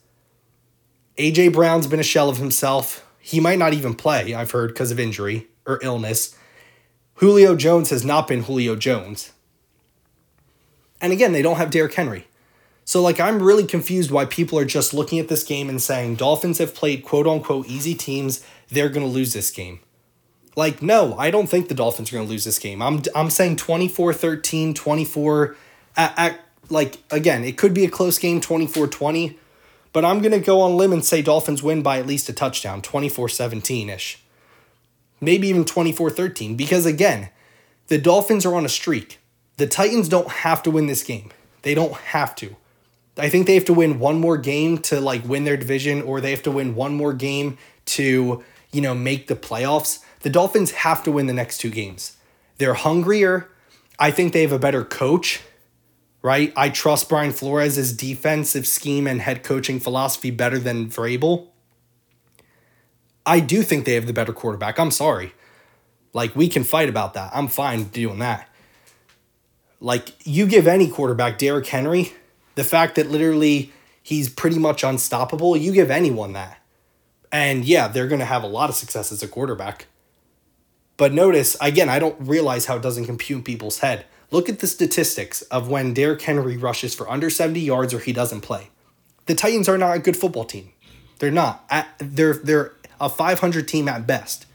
AJ 1.18 1.52
Brown's 1.52 1.86
been 1.86 2.00
a 2.00 2.02
shell 2.02 2.30
of 2.30 2.38
himself. 2.38 3.06
He 3.20 3.38
might 3.38 3.58
not 3.58 3.74
even 3.74 3.94
play, 3.94 4.34
I've 4.34 4.50
heard, 4.50 4.68
because 4.68 4.90
of 4.90 4.98
injury 4.98 5.46
or 5.66 5.78
illness. 5.82 6.34
Julio 7.16 7.54
Jones 7.54 7.90
has 7.90 8.02
not 8.02 8.26
been 8.26 8.44
Julio 8.44 8.74
Jones. 8.76 9.32
And 11.02 11.12
again, 11.12 11.32
they 11.32 11.42
don't 11.42 11.56
have 11.56 11.70
Derrick 11.70 11.94
Henry. 11.94 12.26
So, 12.86 13.02
like, 13.02 13.20
I'm 13.20 13.42
really 13.42 13.66
confused 13.66 14.10
why 14.10 14.24
people 14.24 14.58
are 14.58 14.64
just 14.64 14.94
looking 14.94 15.18
at 15.18 15.28
this 15.28 15.44
game 15.44 15.68
and 15.68 15.80
saying 15.80 16.16
Dolphins 16.16 16.58
have 16.58 16.74
played 16.74 17.04
quote 17.04 17.26
unquote 17.26 17.68
easy 17.68 17.94
teams. 17.94 18.42
They're 18.70 18.88
going 18.88 19.06
to 19.06 19.12
lose 19.12 19.34
this 19.34 19.50
game. 19.50 19.80
Like, 20.54 20.82
no, 20.82 21.16
I 21.16 21.30
don't 21.30 21.46
think 21.46 21.68
the 21.68 21.74
Dolphins 21.74 22.10
are 22.10 22.16
going 22.16 22.26
to 22.26 22.30
lose 22.30 22.44
this 22.44 22.58
game. 22.58 22.82
I'm, 22.82 23.02
I'm 23.14 23.30
saying 23.30 23.56
24 23.56 24.12
13, 24.12 24.74
24. 24.74 25.56
At, 25.96 26.18
at, 26.18 26.40
like, 26.68 26.98
again, 27.10 27.44
it 27.44 27.56
could 27.56 27.74
be 27.74 27.84
a 27.84 27.90
close 27.90 28.18
game, 28.18 28.40
24 28.40 28.86
20, 28.88 29.38
but 29.92 30.04
I'm 30.04 30.20
going 30.20 30.32
to 30.32 30.40
go 30.40 30.60
on 30.60 30.76
limb 30.76 30.92
and 30.92 31.04
say 31.04 31.22
Dolphins 31.22 31.62
win 31.62 31.82
by 31.82 31.98
at 31.98 32.06
least 32.06 32.28
a 32.28 32.32
touchdown, 32.32 32.82
24 32.82 33.28
17 33.28 33.88
ish. 33.90 34.22
Maybe 35.20 35.48
even 35.48 35.64
24 35.64 36.10
13, 36.10 36.56
because 36.56 36.84
again, 36.84 37.30
the 37.88 37.98
Dolphins 37.98 38.44
are 38.44 38.54
on 38.54 38.64
a 38.64 38.70
streak. 38.70 39.20
The 39.56 39.66
Titans 39.66 40.08
don't 40.08 40.28
have 40.28 40.62
to 40.64 40.70
win 40.70 40.86
this 40.86 41.02
game. 41.02 41.30
They 41.62 41.74
don't 41.74 41.94
have 41.94 42.34
to. 42.36 42.56
I 43.16 43.28
think 43.28 43.46
they 43.46 43.54
have 43.54 43.66
to 43.66 43.74
win 43.74 43.98
one 43.98 44.18
more 44.18 44.38
game 44.38 44.78
to 44.78 45.00
like 45.00 45.24
win 45.24 45.44
their 45.44 45.56
division 45.56 46.02
or 46.02 46.20
they 46.20 46.30
have 46.30 46.42
to 46.44 46.50
win 46.50 46.74
one 46.74 46.94
more 46.94 47.12
game 47.12 47.58
to, 47.84 48.42
you 48.72 48.80
know, 48.80 48.94
make 48.94 49.28
the 49.28 49.36
playoffs. 49.36 49.98
The 50.22 50.30
Dolphins 50.30 50.70
have 50.70 51.02
to 51.04 51.12
win 51.12 51.26
the 51.26 51.32
next 51.32 51.58
two 51.58 51.70
games. 51.70 52.16
They're 52.58 52.74
hungrier. 52.74 53.48
I 53.98 54.10
think 54.10 54.32
they 54.32 54.42
have 54.42 54.52
a 54.52 54.58
better 54.58 54.84
coach, 54.84 55.40
right? 56.22 56.52
I 56.56 56.70
trust 56.70 57.08
Brian 57.08 57.32
Flores' 57.32 57.92
defensive 57.92 58.66
scheme 58.66 59.06
and 59.06 59.20
head 59.20 59.42
coaching 59.42 59.80
philosophy 59.80 60.30
better 60.30 60.58
than 60.58 60.88
Vrabel. 60.88 61.48
I 63.24 63.40
do 63.40 63.62
think 63.62 63.84
they 63.84 63.94
have 63.94 64.06
the 64.06 64.12
better 64.12 64.32
quarterback. 64.32 64.78
I'm 64.78 64.90
sorry. 64.90 65.34
Like, 66.12 66.34
we 66.36 66.48
can 66.48 66.64
fight 66.64 66.88
about 66.88 67.14
that. 67.14 67.30
I'm 67.34 67.48
fine 67.48 67.84
doing 67.84 68.18
that. 68.18 68.48
Like, 69.80 70.10
you 70.26 70.46
give 70.46 70.66
any 70.66 70.88
quarterback, 70.88 71.38
Derrick 71.38 71.66
Henry, 71.66 72.12
the 72.54 72.64
fact 72.64 72.96
that 72.96 73.10
literally 73.10 73.72
he's 74.02 74.28
pretty 74.28 74.58
much 74.58 74.84
unstoppable, 74.84 75.56
you 75.56 75.72
give 75.72 75.90
anyone 75.90 76.32
that. 76.34 76.58
And 77.30 77.64
yeah, 77.64 77.88
they're 77.88 78.08
going 78.08 78.18
to 78.18 78.26
have 78.26 78.42
a 78.42 78.48
lot 78.48 78.68
of 78.68 78.76
success 78.76 79.10
as 79.10 79.22
a 79.22 79.28
quarterback. 79.28 79.86
But 80.96 81.12
notice, 81.12 81.56
again, 81.60 81.88
I 81.88 81.98
don't 81.98 82.16
realize 82.20 82.66
how 82.66 82.76
it 82.76 82.82
doesn't 82.82 83.06
compute 83.06 83.38
in 83.38 83.44
people's 83.44 83.78
head. 83.78 84.06
Look 84.30 84.48
at 84.48 84.60
the 84.60 84.66
statistics 84.66 85.42
of 85.42 85.68
when 85.68 85.94
Derrick 85.94 86.22
Henry 86.22 86.56
rushes 86.56 86.94
for 86.94 87.10
under 87.10 87.28
70 87.28 87.60
yards 87.60 87.92
or 87.92 87.98
he 87.98 88.12
doesn't 88.12 88.40
play. 88.40 88.68
The 89.26 89.34
Titans 89.34 89.68
are 89.68 89.78
not 89.78 89.96
a 89.96 90.00
good 90.00 90.16
football 90.16 90.44
team. 90.44 90.72
They're 91.18 91.30
not. 91.30 91.64
at 91.70 91.88
They're, 91.98 92.34
they're 92.34 92.72
a 93.00 93.08
500 93.08 93.68
team 93.68 93.88
at 93.88 94.06
best. 94.06 94.46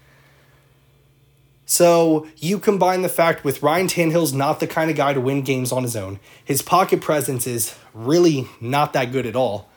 So 1.65 2.27
you 2.37 2.59
combine 2.59 3.01
the 3.01 3.09
fact 3.09 3.43
with 3.43 3.61
Ryan 3.61 3.87
Tannehill's 3.87 4.31
not 4.33 4.61
the 4.61 4.67
kind 4.67 4.89
of 4.89 4.95
guy 4.95 5.13
to 5.13 5.19
win 5.19 5.41
games 5.41 5.73
on 5.73 5.83
his 5.83 5.97
own. 5.97 6.19
His 6.43 6.61
pocket 6.61 7.01
presence 7.01 7.45
is 7.45 7.75
really 7.93 8.47
not 8.61 8.93
that 8.93 9.11
good 9.11 9.25
at 9.25 9.35
all. 9.35 9.69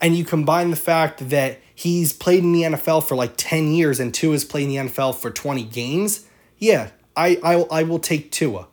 And 0.00 0.16
you 0.16 0.24
combine 0.24 0.70
the 0.70 0.76
fact 0.76 1.30
that 1.30 1.60
he's 1.74 2.12
played 2.12 2.42
in 2.42 2.52
the 2.52 2.62
NFL 2.62 3.06
for 3.06 3.14
like 3.14 3.34
10 3.36 3.72
years 3.72 3.98
and 4.00 4.12
Tua 4.12 4.32
has 4.32 4.44
played 4.44 4.64
in 4.64 4.68
the 4.70 4.92
NFL 4.92 5.14
for 5.16 5.30
20 5.30 5.64
games. 5.64 6.26
Yeah, 6.58 6.90
I, 7.16 7.38
I, 7.42 7.80
I 7.80 7.82
will 7.82 7.98
take 7.98 8.30
Tua. 8.30 8.68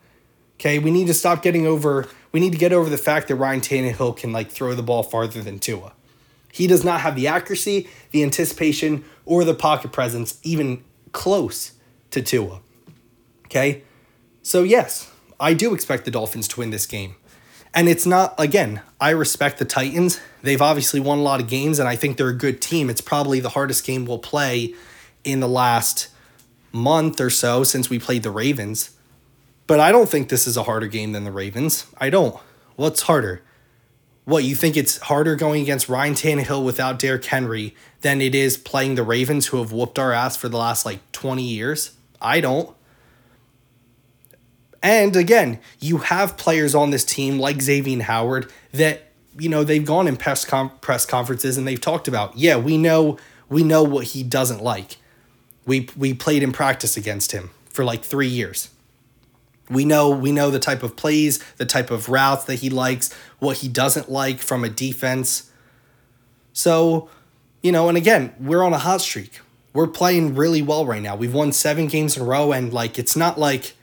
Okay, 0.56 0.80
we 0.80 0.92
need 0.92 1.08
to 1.08 1.14
stop 1.14 1.42
getting 1.42 1.68
over, 1.68 2.08
we 2.32 2.40
need 2.40 2.52
to 2.52 2.58
get 2.58 2.72
over 2.72 2.90
the 2.90 2.98
fact 2.98 3.28
that 3.28 3.36
Ryan 3.36 3.62
Tannehill 3.62 4.16
can 4.16 4.32
like 4.32 4.50
throw 4.50 4.74
the 4.76 4.84
ball 4.84 5.04
farther 5.04 5.42
than 5.42 5.60
Tua. 5.60 5.94
He 6.52 6.68
does 6.68 6.84
not 6.84 7.02
have 7.02 7.16
the 7.16 7.28
accuracy, 7.28 7.90
the 8.12 8.24
anticipation, 8.24 9.04
or 9.26 9.44
the 9.44 9.56
pocket 9.56 9.92
presence 9.92 10.40
even 10.44 10.84
close 11.12 11.72
to 12.12 12.22
Tua. 12.22 12.62
Okay? 13.46 13.84
So, 14.44 14.64
yes, 14.64 15.12
I 15.40 15.54
do 15.54 15.74
expect 15.74 16.06
the 16.06 16.12
Dolphins 16.12 16.48
to 16.50 16.60
win 16.60 16.70
this 16.70 16.86
game. 16.86 17.16
And 17.74 17.90
it's 17.90 18.06
not, 18.06 18.36
again, 18.38 18.82
I 19.02 19.10
respect 19.10 19.58
the 19.58 19.66
Titans. 19.66 20.20
They've 20.44 20.62
obviously 20.62 21.00
won 21.00 21.18
a 21.18 21.22
lot 21.24 21.40
of 21.42 21.48
games, 21.48 21.80
and 21.80 21.90
I 21.90 21.96
think 21.96 22.18
they're 22.18 22.30
a 22.30 22.38
good 22.38 22.62
team. 22.62 22.90
It's 22.90 23.02
probably 23.02 23.40
the 23.40 23.50
hardest 23.50 23.86
game 23.86 24.06
we'll 24.06 24.20
play 24.20 24.76
in 25.24 25.40
the 25.40 25.48
last 25.48 26.10
month 26.72 27.20
or 27.20 27.30
so 27.30 27.64
since 27.64 27.90
we 27.90 27.98
played 27.98 28.24
the 28.24 28.32
Ravens. 28.32 28.92
But 29.66 29.80
I 29.80 29.92
don't 29.92 30.10
think 30.10 30.30
this 30.30 30.46
is 30.46 30.58
a 30.58 30.64
harder 30.64 30.88
game 30.88 31.14
than 31.14 31.24
the 31.24 31.32
Ravens. 31.32 31.88
I 31.98 32.10
don't. 32.10 32.38
What's 32.76 33.04
harder? 33.04 33.42
What, 34.26 34.44
you 34.44 34.56
think 34.56 34.78
it's 34.78 35.00
harder 35.00 35.36
going 35.36 35.62
against 35.62 35.90
Ryan 35.90 36.14
Tannehill 36.14 36.64
without 36.64 37.00
Derrick 37.00 37.26
Henry 37.26 37.76
than 38.02 38.22
it 38.22 38.36
is 38.36 38.56
playing 38.56 38.96
the 38.96 39.04
Ravens 39.04 39.48
who 39.48 39.58
have 39.58 39.72
whooped 39.72 40.00
our 40.00 40.14
ass 40.14 40.38
for 40.38 40.48
the 40.48 40.58
last 40.58 40.86
like 40.86 41.00
20 41.12 41.44
years? 41.44 41.92
I 42.22 42.40
don't. 42.40 42.76
And 44.84 45.16
again, 45.16 45.62
you 45.80 46.00
have 46.00 46.36
players 46.36 46.76
on 46.76 46.92
this 46.92 47.06
team 47.06 47.40
like 47.40 47.62
Xavier 47.62 48.04
Howard 48.04 48.52
that 48.74 49.08
you 49.40 49.48
know 49.48 49.64
they've 49.64 49.86
gone 49.86 50.08
in 50.08 50.18
press 50.18 50.44
com- 50.44 50.78
press 50.82 51.06
conferences 51.06 51.58
and 51.58 51.66
they've 51.66 51.80
talked 51.80 52.10
about. 52.10 52.38
Yeah, 52.38 52.58
we 52.58 52.78
know 52.78 53.18
we 53.48 53.64
know 53.64 53.82
what 53.82 54.08
he 54.08 54.24
doesn't 54.24 54.62
like. 54.62 54.98
We 55.66 55.88
we 55.96 56.14
played 56.14 56.44
in 56.44 56.52
practice 56.52 56.98
against 56.98 57.32
him 57.32 57.52
for 57.70 57.86
like 57.86 58.04
3 58.04 58.28
years. 58.28 58.70
We 59.70 59.86
know 59.86 60.10
we 60.10 60.34
know 60.34 60.52
the 60.52 60.60
type 60.60 60.84
of 60.84 60.98
plays, 60.98 61.40
the 61.56 61.66
type 61.66 61.90
of 61.90 62.10
routes 62.10 62.44
that 62.46 62.56
he 62.56 62.70
likes, 62.70 63.14
what 63.40 63.58
he 63.58 63.70
doesn't 63.70 64.12
like 64.12 64.40
from 64.40 64.66
a 64.66 64.70
defense. 64.70 65.50
So, 66.52 67.10
you 67.62 67.72
know, 67.72 67.88
and 67.88 67.98
again, 67.98 68.36
we're 68.38 68.62
on 68.62 68.74
a 68.74 68.78
hot 68.80 69.00
streak. 69.00 69.40
We're 69.72 69.88
playing 69.88 70.36
really 70.36 70.62
well 70.62 70.86
right 70.86 71.02
now. 71.02 71.16
We've 71.16 71.34
won 71.34 71.54
7 71.54 71.88
games 71.88 72.18
in 72.18 72.24
a 72.24 72.26
row 72.26 72.52
and 72.52 72.74
like 72.74 73.00
it's 73.00 73.16
not 73.16 73.40
like 73.40 73.76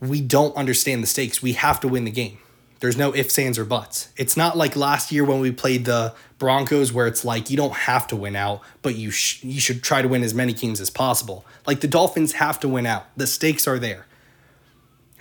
we 0.00 0.20
don't 0.20 0.54
understand 0.56 1.02
the 1.02 1.06
stakes. 1.06 1.42
We 1.42 1.52
have 1.54 1.80
to 1.80 1.88
win 1.88 2.04
the 2.04 2.10
game. 2.10 2.38
There's 2.80 2.96
no 2.96 3.14
ifs, 3.14 3.38
ands, 3.38 3.58
or 3.58 3.64
buts. 3.64 4.10
It's 4.16 4.36
not 4.36 4.56
like 4.56 4.76
last 4.76 5.10
year 5.10 5.24
when 5.24 5.40
we 5.40 5.50
played 5.50 5.86
the 5.86 6.14
Broncos 6.38 6.92
where 6.92 7.06
it's 7.06 7.24
like 7.24 7.48
you 7.48 7.56
don't 7.56 7.72
have 7.72 8.06
to 8.08 8.16
win 8.16 8.36
out, 8.36 8.60
but 8.82 8.96
you 8.96 9.10
sh- 9.10 9.42
you 9.42 9.60
should 9.60 9.82
try 9.82 10.02
to 10.02 10.08
win 10.08 10.22
as 10.22 10.34
many 10.34 10.52
games 10.52 10.80
as 10.80 10.90
possible. 10.90 11.46
Like 11.66 11.80
the 11.80 11.88
Dolphins 11.88 12.34
have 12.34 12.60
to 12.60 12.68
win 12.68 12.84
out. 12.84 13.06
The 13.16 13.26
stakes 13.26 13.66
are 13.66 13.78
there. 13.78 14.06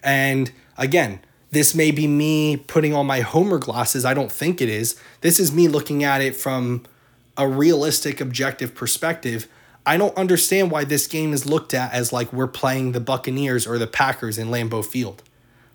And 0.03 0.51
again, 0.77 1.21
this 1.51 1.73
may 1.73 1.91
be 1.91 2.07
me 2.07 2.57
putting 2.57 2.93
on 2.93 3.05
my 3.05 3.21
homer 3.21 3.57
glasses. 3.57 4.03
I 4.03 4.13
don't 4.13 4.31
think 4.31 4.61
it 4.61 4.67
is. 4.67 4.99
This 5.21 5.39
is 5.39 5.53
me 5.53 5.69
looking 5.69 6.03
at 6.03 6.19
it 6.19 6.35
from 6.35 6.83
a 7.37 7.47
realistic 7.47 8.19
objective 8.19 8.75
perspective 8.75 9.47
I 9.85 9.97
don't 9.97 10.17
understand 10.17 10.71
why 10.71 10.83
this 10.83 11.05
game 11.07 11.31
is 11.33 11.45
looked 11.45 11.73
at 11.73 11.93
as 11.93 12.11
like 12.11 12.33
we're 12.33 12.47
playing 12.47 12.91
the 12.91 12.99
Buccaneers 12.99 13.67
or 13.67 13.77
the 13.77 13.87
Packers 13.87 14.37
in 14.37 14.47
Lambeau 14.47 14.83
Field. 14.83 15.21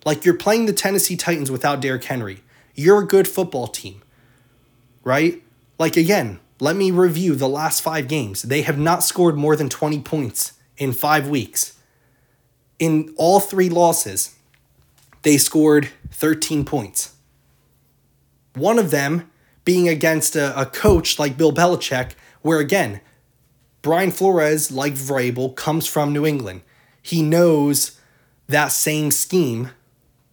Like 0.04 0.24
you're 0.24 0.36
playing 0.36 0.66
the 0.66 0.72
Tennessee 0.72 1.16
Titans 1.16 1.50
without 1.50 1.80
Derrick 1.80 2.04
Henry. 2.04 2.42
You're 2.74 3.02
a 3.02 3.06
good 3.06 3.28
football 3.28 3.68
team, 3.68 4.02
right? 5.04 5.42
Like 5.78 5.96
again, 5.96 6.40
let 6.58 6.76
me 6.76 6.90
review 6.90 7.34
the 7.34 7.48
last 7.48 7.82
five 7.82 8.08
games. 8.08 8.42
They 8.42 8.62
have 8.62 8.78
not 8.78 9.02
scored 9.04 9.36
more 9.36 9.56
than 9.56 9.68
20 9.68 10.00
points 10.00 10.54
in 10.76 10.92
five 10.92 11.28
weeks. 11.28 11.78
In 12.78 13.14
all 13.16 13.40
three 13.40 13.68
losses, 13.68 14.34
they 15.22 15.36
scored 15.36 15.90
13 16.10 16.64
points. 16.64 17.14
One 18.54 18.78
of 18.78 18.90
them 18.90 19.30
being 19.64 19.88
against 19.88 20.34
a, 20.34 20.58
a 20.58 20.66
coach 20.66 21.18
like 21.18 21.36
Bill 21.36 21.52
Belichick, 21.52 22.12
where 22.42 22.58
again, 22.58 23.00
Brian 23.82 24.10
Flores, 24.10 24.70
like 24.70 24.94
Vrabel, 24.94 25.54
comes 25.54 25.86
from 25.86 26.12
New 26.12 26.26
England. 26.26 26.62
He 27.02 27.22
knows 27.22 27.98
that 28.48 28.68
same 28.68 29.10
scheme 29.10 29.70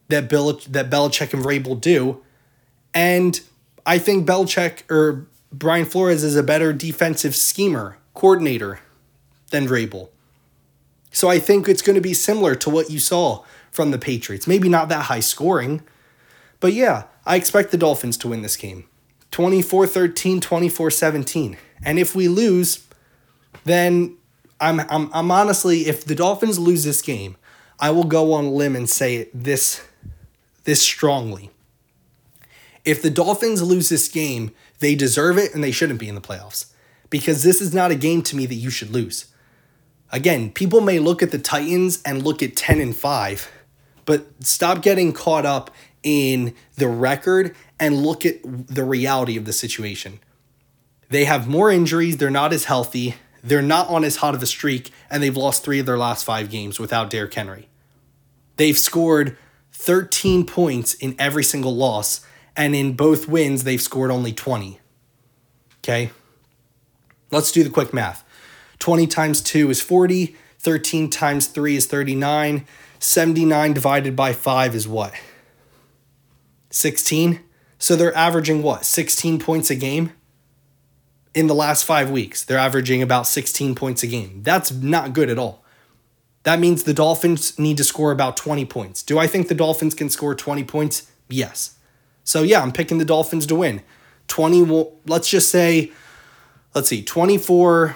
that 0.09 0.29
Bill 0.29 0.53
that 0.69 0.89
Belichick 0.89 1.33
and 1.33 1.43
Vrabel 1.43 1.79
do, 1.79 2.23
and 2.93 3.41
I 3.85 3.99
think 3.99 4.27
Belichick 4.27 4.89
or 4.89 5.27
Brian 5.51 5.85
Flores 5.85 6.23
is 6.23 6.35
a 6.35 6.43
better 6.43 6.73
defensive 6.73 7.35
schemer 7.35 7.97
coordinator 8.13 8.79
than 9.51 9.67
Vrabel. 9.67 10.09
So 11.11 11.29
I 11.29 11.39
think 11.39 11.67
it's 11.67 11.81
going 11.81 11.95
to 11.95 12.01
be 12.01 12.13
similar 12.13 12.53
to 12.55 12.69
what 12.69 12.89
you 12.89 12.99
saw 12.99 13.43
from 13.71 13.91
the 13.91 13.97
Patriots. 13.97 14.47
Maybe 14.47 14.69
not 14.69 14.89
that 14.89 15.03
high 15.03 15.19
scoring, 15.19 15.81
but 16.59 16.73
yeah, 16.73 17.03
I 17.25 17.35
expect 17.35 17.71
the 17.71 17.77
Dolphins 17.77 18.17
to 18.17 18.27
win 18.27 18.41
this 18.41 18.57
game. 18.57 18.85
24-13, 19.31 20.39
24-17. 20.39 21.57
And 21.83 21.99
if 21.99 22.15
we 22.15 22.27
lose, 22.27 22.86
then 23.67 24.17
I'm, 24.59 24.79
I'm, 24.81 25.09
I'm 25.13 25.31
honestly, 25.31 25.87
if 25.87 26.05
the 26.05 26.15
Dolphins 26.15 26.57
lose 26.57 26.83
this 26.83 27.01
game, 27.01 27.37
I 27.79 27.91
will 27.91 28.05
go 28.05 28.33
on 28.33 28.53
limb 28.53 28.75
and 28.75 28.89
say 28.89 29.15
it 29.15 29.31
this, 29.33 29.85
this 30.63 30.81
strongly. 30.81 31.51
If 32.83 33.01
the 33.01 33.09
Dolphins 33.09 33.61
lose 33.61 33.89
this 33.89 34.07
game, 34.07 34.51
they 34.79 34.95
deserve 34.95 35.37
it 35.37 35.53
and 35.53 35.63
they 35.63 35.71
shouldn't 35.71 35.99
be 35.99 36.07
in 36.07 36.15
the 36.15 36.21
playoffs 36.21 36.71
because 37.09 37.43
this 37.43 37.61
is 37.61 37.73
not 37.73 37.91
a 37.91 37.95
game 37.95 38.21
to 38.23 38.35
me 38.35 38.45
that 38.45 38.55
you 38.55 38.69
should 38.69 38.89
lose. 38.89 39.25
Again, 40.11 40.51
people 40.51 40.81
may 40.81 40.99
look 40.99 41.21
at 41.21 41.31
the 41.31 41.39
Titans 41.39 42.01
and 42.03 42.23
look 42.23 42.41
at 42.41 42.55
10 42.55 42.79
and 42.79 42.95
5, 42.95 43.51
but 44.05 44.25
stop 44.39 44.81
getting 44.81 45.11
caught 45.11 45.45
up 45.45 45.69
in 46.01 46.55
the 46.75 46.87
record 46.87 47.55
and 47.79 48.03
look 48.03 48.25
at 48.25 48.39
the 48.43 48.85
reality 48.85 49.35
of 49.35 49.45
the 49.45 49.53
situation. 49.53 50.19
They 51.09 51.25
have 51.25 51.47
more 51.47 51.69
injuries, 51.71 52.17
they're 52.17 52.29
not 52.29 52.53
as 52.53 52.65
healthy, 52.65 53.15
they're 53.47 53.61
not 53.61 53.87
on 53.87 54.03
as 54.03 54.17
hot 54.17 54.35
of 54.35 54.43
a 54.43 54.45
streak, 54.45 54.91
and 55.09 55.23
they've 55.23 55.35
lost 55.35 55.63
three 55.63 55.79
of 55.79 55.85
their 55.85 55.97
last 55.97 56.25
five 56.25 56.49
games 56.49 56.79
without 56.79 57.09
Derrick 57.09 57.33
Henry. 57.33 57.69
They've 58.57 58.77
scored 58.77 59.37
13 59.71 60.45
points 60.45 60.93
in 60.95 61.15
every 61.17 61.43
single 61.43 61.75
loss, 61.75 62.21
and 62.55 62.75
in 62.75 62.93
both 62.93 63.27
wins, 63.27 63.63
they've 63.63 63.81
scored 63.81 64.11
only 64.11 64.33
20. 64.33 64.79
Okay? 65.79 66.11
Let's 67.31 67.51
do 67.51 67.63
the 67.63 67.69
quick 67.69 67.93
math. 67.93 68.23
20 68.79 69.07
times 69.07 69.41
2 69.41 69.69
is 69.69 69.81
40. 69.81 70.35
13 70.59 71.09
times 71.09 71.47
3 71.47 71.75
is 71.75 71.85
39. 71.85 72.65
79 72.99 73.73
divided 73.73 74.15
by 74.15 74.33
5 74.33 74.75
is 74.75 74.87
what? 74.87 75.13
16. 76.69 77.41
So 77.79 77.95
they're 77.95 78.15
averaging 78.15 78.63
what? 78.63 78.83
16 78.83 79.39
points 79.39 79.69
a 79.69 79.75
game? 79.75 80.11
In 81.37 81.45
the 81.45 81.53
last 81.53 81.85
five 81.85 82.09
weeks, 82.09 82.43
they're 82.43 82.57
averaging 82.57 83.03
about 83.03 83.27
16 83.27 83.75
points 83.75 84.01
a 84.01 84.07
game. 84.07 84.41
That's 84.41 84.71
not 84.71 85.13
good 85.13 85.29
at 85.29 85.37
all. 85.37 85.63
That 86.41 86.59
means 86.59 86.81
the 86.81 86.95
Dolphins 86.95 87.59
need 87.59 87.77
to 87.77 87.83
score 87.83 88.11
about 88.11 88.35
20 88.37 88.65
points. 88.65 89.03
Do 89.03 89.19
I 89.19 89.27
think 89.27 89.47
the 89.47 89.53
Dolphins 89.53 89.93
can 89.93 90.09
score 90.09 90.33
20 90.33 90.63
points? 90.63 91.11
Yes. 91.29 91.75
So 92.23 92.41
yeah, 92.41 92.63
I'm 92.63 92.71
picking 92.71 92.97
the 92.97 93.05
Dolphins 93.05 93.45
to 93.45 93.55
win. 93.55 93.83
20 94.29 94.89
let's 95.05 95.29
just 95.29 95.51
say 95.51 95.91
let's 96.73 96.89
see, 96.89 97.03
24 97.03 97.95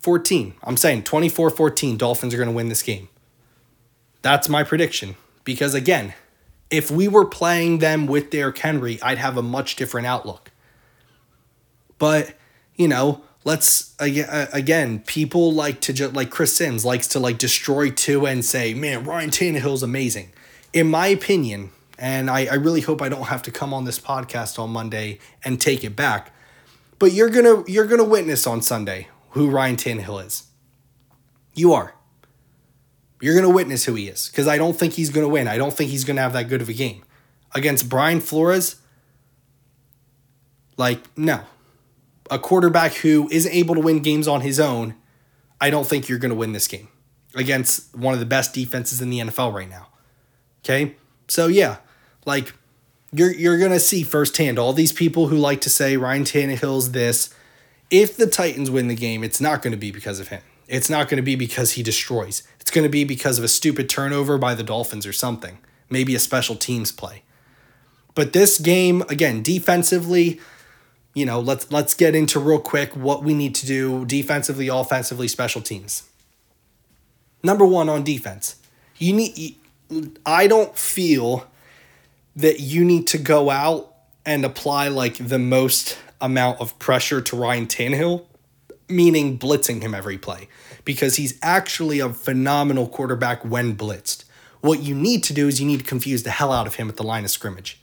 14. 0.00 0.54
I'm 0.62 0.76
saying 0.76 1.04
24 1.04 1.48
14 1.48 1.96
Dolphins 1.96 2.34
are 2.34 2.36
going 2.36 2.50
to 2.50 2.54
win 2.54 2.68
this 2.68 2.82
game. 2.82 3.08
That's 4.20 4.50
my 4.50 4.64
prediction 4.64 5.16
because 5.44 5.72
again, 5.72 6.12
if 6.70 6.90
we 6.90 7.08
were 7.08 7.24
playing 7.24 7.78
them 7.78 8.06
with 8.06 8.28
Derrick 8.28 8.58
Henry, 8.58 9.00
I'd 9.00 9.16
have 9.16 9.38
a 9.38 9.42
much 9.42 9.76
different 9.76 10.06
outlook. 10.06 10.50
But, 11.96 12.34
you 12.80 12.88
know, 12.88 13.20
let's 13.44 13.94
uh, 14.00 14.46
again, 14.54 15.00
people 15.00 15.52
like 15.52 15.82
to 15.82 15.92
just 15.92 16.14
like 16.14 16.30
Chris 16.30 16.56
Sims 16.56 16.82
likes 16.82 17.06
to 17.08 17.18
like 17.18 17.36
destroy 17.36 17.90
Tua 17.90 18.30
and 18.30 18.42
say, 18.42 18.72
man, 18.72 19.04
Ryan 19.04 19.28
Tannehill's 19.28 19.82
amazing. 19.82 20.32
In 20.72 20.90
my 20.90 21.08
opinion, 21.08 21.72
and 21.98 22.30
I, 22.30 22.46
I 22.46 22.54
really 22.54 22.80
hope 22.80 23.02
I 23.02 23.10
don't 23.10 23.26
have 23.26 23.42
to 23.42 23.50
come 23.50 23.74
on 23.74 23.84
this 23.84 23.98
podcast 23.98 24.58
on 24.58 24.70
Monday 24.70 25.18
and 25.44 25.60
take 25.60 25.84
it 25.84 25.94
back. 25.94 26.32
But 26.98 27.12
you're 27.12 27.28
gonna 27.28 27.62
you're 27.68 27.86
gonna 27.86 28.02
witness 28.02 28.46
on 28.46 28.62
Sunday 28.62 29.08
who 29.32 29.50
Ryan 29.50 29.76
Tannehill 29.76 30.24
is. 30.24 30.44
You 31.54 31.74
are. 31.74 31.94
You're 33.20 33.34
gonna 33.34 33.50
witness 33.50 33.84
who 33.84 33.94
he 33.94 34.08
is 34.08 34.30
because 34.30 34.48
I 34.48 34.56
don't 34.56 34.78
think 34.78 34.94
he's 34.94 35.10
gonna 35.10 35.28
win. 35.28 35.48
I 35.48 35.58
don't 35.58 35.74
think 35.74 35.90
he's 35.90 36.04
gonna 36.04 36.22
have 36.22 36.32
that 36.32 36.48
good 36.48 36.62
of 36.62 36.70
a 36.70 36.74
game 36.74 37.04
against 37.54 37.90
Brian 37.90 38.22
Flores. 38.22 38.76
Like 40.78 41.00
no, 41.18 41.42
a 42.30 42.38
quarterback 42.38 42.94
who 42.94 43.28
isn't 43.30 43.52
able 43.52 43.74
to 43.74 43.80
win 43.80 44.00
games 44.00 44.28
on 44.28 44.40
his 44.40 44.60
own, 44.60 44.94
I 45.60 45.70
don't 45.70 45.86
think 45.86 46.08
you're 46.08 46.18
going 46.18 46.30
to 46.30 46.36
win 46.36 46.52
this 46.52 46.68
game 46.68 46.88
against 47.34 47.94
one 47.96 48.14
of 48.14 48.20
the 48.20 48.26
best 48.26 48.54
defenses 48.54 49.00
in 49.00 49.10
the 49.10 49.18
NFL 49.18 49.52
right 49.52 49.68
now. 49.68 49.88
Okay? 50.64 50.96
So 51.28 51.48
yeah, 51.48 51.78
like 52.24 52.54
you're 53.12 53.32
you're 53.32 53.58
going 53.58 53.72
to 53.72 53.80
see 53.80 54.02
firsthand 54.02 54.58
all 54.58 54.72
these 54.72 54.92
people 54.92 55.28
who 55.28 55.36
like 55.36 55.60
to 55.62 55.70
say 55.70 55.96
Ryan 55.96 56.24
Tannehill's 56.24 56.92
this. 56.92 57.34
If 57.90 58.16
the 58.16 58.26
Titans 58.26 58.70
win 58.70 58.86
the 58.86 58.94
game, 58.94 59.24
it's 59.24 59.40
not 59.40 59.62
going 59.62 59.72
to 59.72 59.76
be 59.76 59.90
because 59.90 60.20
of 60.20 60.28
him. 60.28 60.42
It's 60.68 60.88
not 60.88 61.08
going 61.08 61.16
to 61.16 61.22
be 61.22 61.34
because 61.34 61.72
he 61.72 61.82
destroys. 61.82 62.44
It's 62.60 62.70
going 62.70 62.84
to 62.84 62.88
be 62.88 63.02
because 63.02 63.38
of 63.38 63.44
a 63.44 63.48
stupid 63.48 63.88
turnover 63.88 64.38
by 64.38 64.54
the 64.54 64.62
Dolphins 64.62 65.06
or 65.06 65.12
something. 65.12 65.58
Maybe 65.88 66.14
a 66.14 66.20
special 66.20 66.54
teams 66.54 66.92
play. 66.92 67.24
But 68.14 68.32
this 68.32 68.58
game, 68.58 69.02
again, 69.08 69.42
defensively, 69.42 70.40
you 71.14 71.26
know, 71.26 71.40
let's 71.40 71.70
let's 71.72 71.94
get 71.94 72.14
into 72.14 72.38
real 72.38 72.60
quick 72.60 72.94
what 72.94 73.22
we 73.22 73.34
need 73.34 73.54
to 73.56 73.66
do 73.66 74.04
defensively, 74.04 74.68
offensively, 74.68 75.28
special 75.28 75.60
teams. 75.60 76.04
Number 77.42 77.66
1 77.66 77.88
on 77.88 78.04
defense. 78.04 78.56
You 78.98 79.14
need 79.14 79.56
I 80.24 80.46
don't 80.46 80.76
feel 80.76 81.46
that 82.36 82.60
you 82.60 82.84
need 82.84 83.06
to 83.08 83.18
go 83.18 83.50
out 83.50 83.92
and 84.24 84.44
apply 84.44 84.88
like 84.88 85.16
the 85.16 85.38
most 85.38 85.98
amount 86.20 86.60
of 86.60 86.78
pressure 86.78 87.20
to 87.20 87.36
Ryan 87.36 87.66
Tannehill, 87.66 88.24
meaning 88.88 89.38
blitzing 89.38 89.82
him 89.82 89.94
every 89.94 90.18
play, 90.18 90.48
because 90.84 91.16
he's 91.16 91.38
actually 91.42 91.98
a 91.98 92.10
phenomenal 92.10 92.86
quarterback 92.86 93.44
when 93.44 93.74
blitzed. 93.74 94.24
What 94.60 94.80
you 94.82 94.94
need 94.94 95.24
to 95.24 95.32
do 95.32 95.48
is 95.48 95.60
you 95.60 95.66
need 95.66 95.80
to 95.80 95.86
confuse 95.86 96.22
the 96.22 96.30
hell 96.30 96.52
out 96.52 96.66
of 96.66 96.76
him 96.76 96.88
at 96.88 96.96
the 96.96 97.02
line 97.02 97.24
of 97.24 97.30
scrimmage. 97.30 97.80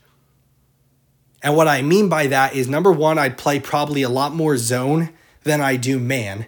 And 1.42 1.56
what 1.56 1.68
I 1.68 1.82
mean 1.82 2.08
by 2.08 2.26
that 2.28 2.54
is 2.54 2.68
number 2.68 2.90
one, 2.90 3.18
I'd 3.18 3.38
play 3.38 3.60
probably 3.60 4.02
a 4.02 4.08
lot 4.08 4.34
more 4.34 4.56
zone 4.56 5.10
than 5.44 5.60
I 5.60 5.76
do 5.76 5.98
man 5.98 6.46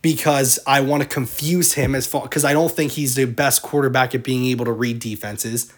because 0.00 0.58
I 0.66 0.80
want 0.80 1.02
to 1.02 1.08
confuse 1.08 1.74
him 1.74 1.94
as 1.94 2.06
far 2.06 2.22
because 2.22 2.44
I 2.44 2.52
don't 2.52 2.70
think 2.70 2.92
he's 2.92 3.14
the 3.14 3.24
best 3.24 3.62
quarterback 3.62 4.14
at 4.14 4.22
being 4.22 4.44
able 4.46 4.64
to 4.66 4.72
read 4.72 4.98
defenses. 4.98 5.72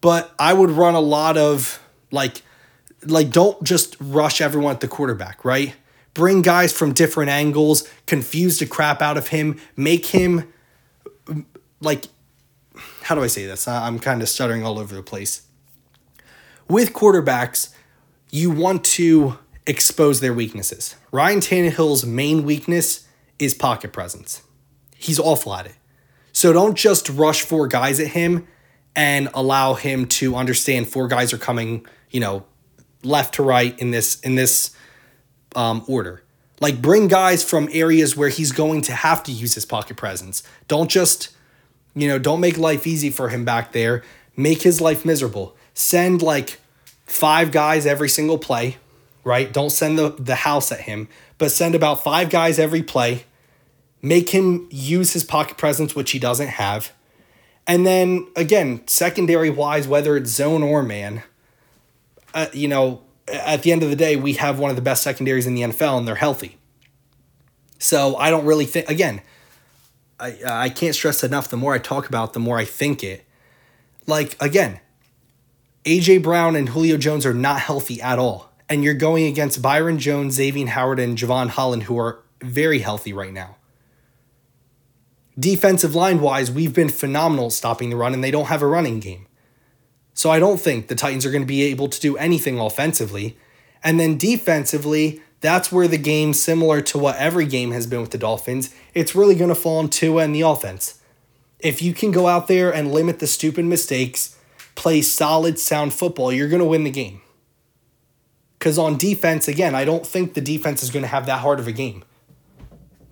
But 0.00 0.34
I 0.38 0.52
would 0.52 0.70
run 0.70 0.94
a 0.94 1.00
lot 1.00 1.36
of 1.36 1.82
like 2.10 2.42
like 3.04 3.30
don't 3.30 3.62
just 3.62 3.96
rush 4.00 4.40
everyone 4.40 4.72
at 4.72 4.80
the 4.80 4.88
quarterback, 4.88 5.44
right? 5.44 5.74
Bring 6.14 6.42
guys 6.42 6.72
from 6.72 6.92
different 6.92 7.30
angles, 7.30 7.88
confuse 8.06 8.58
the 8.58 8.66
crap 8.66 9.00
out 9.00 9.16
of 9.16 9.28
him, 9.28 9.58
make 9.76 10.06
him 10.06 10.52
like 11.80 12.06
how 13.02 13.14
do 13.14 13.22
I 13.22 13.28
say 13.28 13.46
this? 13.46 13.68
I'm 13.68 13.98
kind 13.98 14.20
of 14.20 14.28
stuttering 14.28 14.64
all 14.64 14.78
over 14.78 14.94
the 14.94 15.02
place 15.02 15.45
with 16.68 16.92
quarterbacks, 16.92 17.72
you 18.30 18.50
want 18.50 18.84
to 18.84 19.38
expose 19.66 20.20
their 20.20 20.34
weaknesses. 20.34 20.94
Ryan 21.12 21.40
Tannehill's 21.40 22.04
main 22.04 22.44
weakness 22.44 23.06
is 23.38 23.54
pocket 23.54 23.92
presence. 23.92 24.42
He's 24.96 25.18
awful 25.18 25.54
at 25.54 25.66
it. 25.66 25.74
So 26.32 26.52
don't 26.52 26.74
just 26.76 27.08
rush 27.08 27.42
four 27.42 27.66
guys 27.66 27.98
at 28.00 28.08
him 28.08 28.46
and 28.94 29.28
allow 29.34 29.74
him 29.74 30.06
to 30.06 30.36
understand 30.36 30.88
four 30.88 31.08
guys 31.08 31.32
are 31.32 31.38
coming, 31.38 31.86
you 32.10 32.20
know, 32.20 32.44
left 33.02 33.34
to 33.34 33.42
right 33.42 33.78
in 33.78 33.90
this 33.90 34.20
in 34.20 34.34
this 34.34 34.74
um, 35.54 35.84
order. 35.86 36.22
Like 36.60 36.80
bring 36.80 37.08
guys 37.08 37.44
from 37.44 37.68
areas 37.72 38.16
where 38.16 38.30
he's 38.30 38.52
going 38.52 38.80
to 38.82 38.92
have 38.92 39.22
to 39.24 39.32
use 39.32 39.54
his 39.54 39.66
pocket 39.66 39.96
presence. 39.96 40.42
Don't 40.68 40.90
just, 40.90 41.30
you 41.94 42.08
know, 42.08 42.18
don't 42.18 42.40
make 42.40 42.56
life 42.56 42.86
easy 42.86 43.10
for 43.10 43.28
him 43.28 43.44
back 43.44 43.72
there. 43.72 44.02
Make 44.36 44.62
his 44.62 44.80
life 44.80 45.04
miserable 45.04 45.56
send 45.76 46.22
like 46.22 46.58
five 47.04 47.52
guys 47.52 47.86
every 47.86 48.08
single 48.08 48.38
play, 48.38 48.78
right? 49.22 49.52
Don't 49.52 49.70
send 49.70 49.98
the, 49.98 50.08
the 50.08 50.36
house 50.36 50.72
at 50.72 50.80
him, 50.80 51.08
but 51.38 51.52
send 51.52 51.74
about 51.74 52.02
five 52.02 52.30
guys 52.30 52.58
every 52.58 52.82
play. 52.82 53.24
Make 54.02 54.30
him 54.30 54.66
use 54.70 55.12
his 55.12 55.22
pocket 55.22 55.58
presence, 55.58 55.94
which 55.94 56.12
he 56.12 56.18
doesn't 56.18 56.48
have. 56.48 56.92
And 57.66 57.86
then 57.86 58.26
again, 58.36 58.86
secondary 58.88 59.50
wise, 59.50 59.86
whether 59.86 60.16
it's 60.16 60.30
zone 60.30 60.62
or 60.62 60.82
man, 60.82 61.22
uh, 62.32 62.46
you 62.52 62.68
know, 62.68 63.02
at 63.28 63.62
the 63.62 63.70
end 63.70 63.82
of 63.82 63.90
the 63.90 63.96
day, 63.96 64.16
we 64.16 64.34
have 64.34 64.58
one 64.58 64.70
of 64.70 64.76
the 64.76 64.82
best 64.82 65.02
secondaries 65.02 65.46
in 65.46 65.54
the 65.54 65.62
NFL 65.62 65.98
and 65.98 66.08
they're 66.08 66.14
healthy. 66.14 66.56
So 67.78 68.16
I 68.16 68.30
don't 68.30 68.46
really 68.46 68.64
think, 68.64 68.88
again, 68.88 69.20
I, 70.18 70.38
I 70.46 70.68
can't 70.70 70.94
stress 70.94 71.22
enough 71.22 71.48
the 71.48 71.56
more 71.58 71.74
I 71.74 71.78
talk 71.78 72.08
about, 72.08 72.32
the 72.32 72.40
more 72.40 72.56
I 72.56 72.64
think 72.64 73.04
it. 73.04 73.26
Like, 74.06 74.40
again, 74.40 74.80
AJ 75.86 76.24
Brown 76.24 76.56
and 76.56 76.70
Julio 76.70 76.96
Jones 76.96 77.24
are 77.24 77.32
not 77.32 77.60
healthy 77.60 78.02
at 78.02 78.18
all. 78.18 78.50
And 78.68 78.82
you're 78.82 78.94
going 78.94 79.26
against 79.26 79.62
Byron 79.62 80.00
Jones, 80.00 80.34
Xavier 80.34 80.66
Howard, 80.66 80.98
and 80.98 81.16
Jevon 81.16 81.48
Holland, 81.48 81.84
who 81.84 81.96
are 81.96 82.24
very 82.42 82.80
healthy 82.80 83.12
right 83.12 83.32
now. 83.32 83.56
Defensive 85.38 85.94
line 85.94 86.20
wise, 86.20 86.50
we've 86.50 86.74
been 86.74 86.88
phenomenal 86.88 87.50
stopping 87.50 87.90
the 87.90 87.96
run, 87.96 88.14
and 88.14 88.24
they 88.24 88.32
don't 88.32 88.46
have 88.46 88.62
a 88.62 88.66
running 88.66 88.98
game. 88.98 89.26
So 90.12 90.30
I 90.30 90.40
don't 90.40 90.60
think 90.60 90.88
the 90.88 90.96
Titans 90.96 91.24
are 91.24 91.30
going 91.30 91.42
to 91.42 91.46
be 91.46 91.62
able 91.62 91.88
to 91.88 92.00
do 92.00 92.16
anything 92.16 92.58
offensively. 92.58 93.36
And 93.84 94.00
then 94.00 94.18
defensively, 94.18 95.22
that's 95.40 95.70
where 95.70 95.86
the 95.86 95.98
game, 95.98 96.32
similar 96.32 96.80
to 96.80 96.98
what 96.98 97.16
every 97.16 97.46
game 97.46 97.70
has 97.70 97.86
been 97.86 98.00
with 98.00 98.10
the 98.10 98.18
Dolphins, 98.18 98.74
it's 98.92 99.14
really 99.14 99.36
going 99.36 99.50
to 99.50 99.54
fall 99.54 99.78
on 99.78 99.90
Tua 99.90 100.24
and 100.24 100.34
the 100.34 100.40
offense. 100.40 101.00
If 101.60 101.80
you 101.80 101.94
can 101.94 102.10
go 102.10 102.26
out 102.26 102.48
there 102.48 102.74
and 102.74 102.90
limit 102.90 103.20
the 103.20 103.26
stupid 103.28 103.66
mistakes, 103.66 104.36
play 104.76 105.02
solid, 105.02 105.58
sound 105.58 105.92
football, 105.92 106.32
you're 106.32 106.48
going 106.48 106.62
to 106.62 106.68
win 106.68 106.84
the 106.84 106.90
game. 106.90 107.20
Because 108.58 108.78
on 108.78 108.96
defense, 108.96 109.48
again, 109.48 109.74
I 109.74 109.84
don't 109.84 110.06
think 110.06 110.34
the 110.34 110.40
defense 110.40 110.82
is 110.82 110.90
going 110.90 111.02
to 111.02 111.08
have 111.08 111.26
that 111.26 111.40
hard 111.40 111.58
of 111.58 111.66
a 111.66 111.72
game. 111.72 112.04